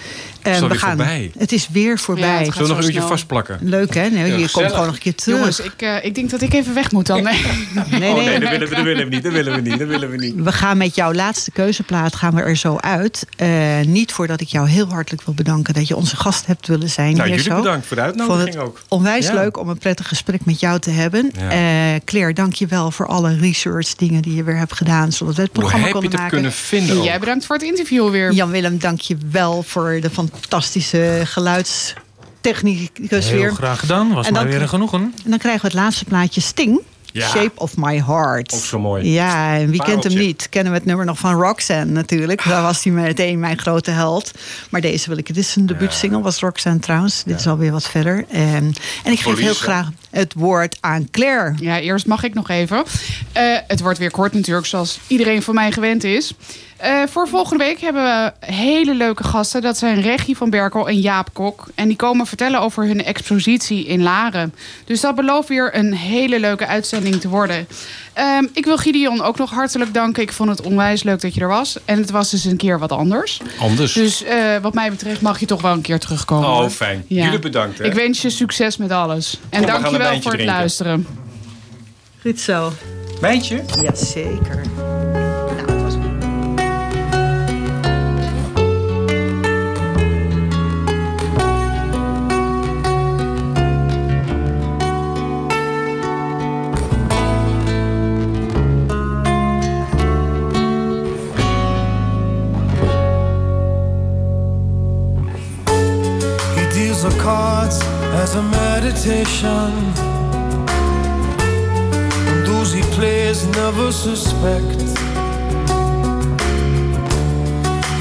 [0.43, 0.97] En is we gaan.
[0.97, 1.31] voorbij.
[1.39, 2.45] Het is weer voorbij.
[2.45, 3.09] Ja, Zullen we nog een uurtje snel.
[3.09, 3.59] vastplakken?
[3.63, 4.09] Leuk hè?
[4.09, 5.39] Nee, je komt gewoon nog een keer terug.
[5.39, 7.23] Jongens, ik, eh, ik denk dat ik even weg moet dan.
[7.23, 7.41] Nee.
[8.01, 8.39] nee, Oh nee.
[8.39, 9.23] nee, dat willen we, dat willen we niet.
[9.23, 9.79] Dat willen we niet.
[9.79, 10.35] Dat willen we niet.
[10.37, 13.27] We gaan met jouw laatste keuzeplaat gaan we er zo uit.
[13.37, 13.49] Eh,
[13.87, 17.17] niet voordat ik jou heel hartelijk wil bedanken dat je onze gast hebt willen zijn.
[17.17, 17.57] Nou, hier jullie zo.
[17.63, 18.83] bedankt voor de uitnodiging het ook.
[18.89, 19.35] onwijs Ja.
[19.35, 21.31] leuk om een prettig gesprek met jou te hebben.
[21.39, 21.51] Ja.
[21.95, 25.13] Eh, Claire, dank je wel voor alle research dingen die je weer hebt gedaan.
[25.13, 26.35] Zodat we het Hoe programma heb je konden het maken.
[26.37, 27.03] kunnen vinden?
[27.03, 28.33] Jij bedankt voor het interview weer.
[28.33, 30.29] Jan-Willem, dank je wel voor de fantastische
[31.25, 33.53] geluidstechnicus Heel weer.
[33.53, 34.13] graag gedaan.
[34.13, 35.15] Was En weer een genoegen.
[35.25, 36.81] En dan krijgen we het laatste plaatje Sting.
[37.13, 37.29] Ja.
[37.29, 38.55] Shape of My Heart.
[38.55, 39.13] Ook zo mooi.
[39.13, 40.49] Ja, en wie kent hem niet?
[40.49, 42.45] Kennen we het nummer nog van Roxanne natuurlijk.
[42.49, 44.31] Daar was hij meteen mijn grote held.
[44.71, 45.27] Maar deze wil ik.
[45.27, 47.23] Dit is een debuutsingle, was Roxanne trouwens.
[47.25, 48.25] Dit is alweer wat verder.
[48.29, 48.73] En,
[49.05, 51.55] en ik geef Police, heel graag het woord aan Claire.
[51.59, 52.85] Ja, eerst mag ik nog even.
[53.33, 56.33] Eh, het wordt weer kort natuurlijk, zoals iedereen van mij gewend is.
[56.81, 59.63] Eh, voor volgende week hebben we hele leuke gasten.
[59.63, 61.67] Dat zijn Regie van Berkel en Jaap Kok.
[61.75, 64.55] En die komen vertellen over hun expositie in Laren.
[64.85, 67.67] Dus dat belooft weer een hele leuke uitzending te worden.
[68.13, 70.23] Ehm, ik wil Gideon ook nog hartelijk danken.
[70.23, 71.79] Ik vond het onwijs leuk dat je er was.
[71.85, 73.41] En het was dus een keer wat anders.
[73.59, 73.93] Anders.
[73.93, 76.49] Dus eh, wat mij betreft mag je toch wel een keer terugkomen.
[76.49, 77.05] Oh, fijn.
[77.07, 77.25] Ja.
[77.25, 77.79] Jullie bedankt.
[77.79, 77.85] Hè?
[77.85, 79.41] Ik wens je succes met alles.
[79.51, 80.45] En dank je wel voor het drinken.
[80.45, 81.07] luisteren.
[82.21, 82.73] Goed zo.
[83.21, 83.63] Wijntje?
[83.83, 84.90] Jazeker.
[107.01, 107.81] Deals the cards
[108.23, 109.73] as a meditation.
[112.29, 114.81] And those he plays never suspect.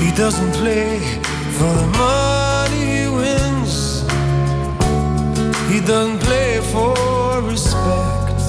[0.01, 0.99] He doesn't play
[1.57, 4.01] for the money he wins.
[5.71, 8.41] He doesn't play for respect.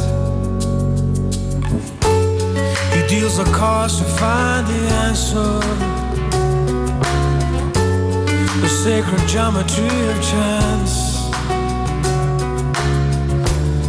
[2.94, 5.99] He deals the cards to find the answer
[8.58, 10.94] the sacred geometry of chance,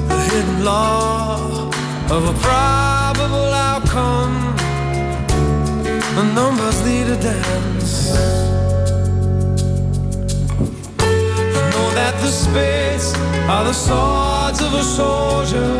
[0.08, 1.68] the hidden law
[2.10, 4.56] of a probable outcome.
[6.16, 8.14] The numbers lead a dance.
[11.74, 13.16] Know that the spades
[13.50, 15.74] are the swords of a soldier.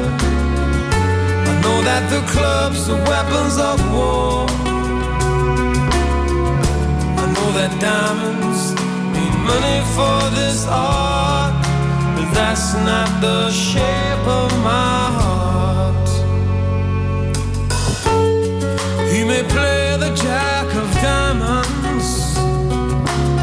[1.50, 4.48] I know that the clubs are weapons of war.
[7.24, 8.51] I know that diamonds
[9.52, 11.54] money for this art,
[12.16, 16.10] but that's not the shape of my heart.
[19.12, 21.61] He may play the jack of diamonds.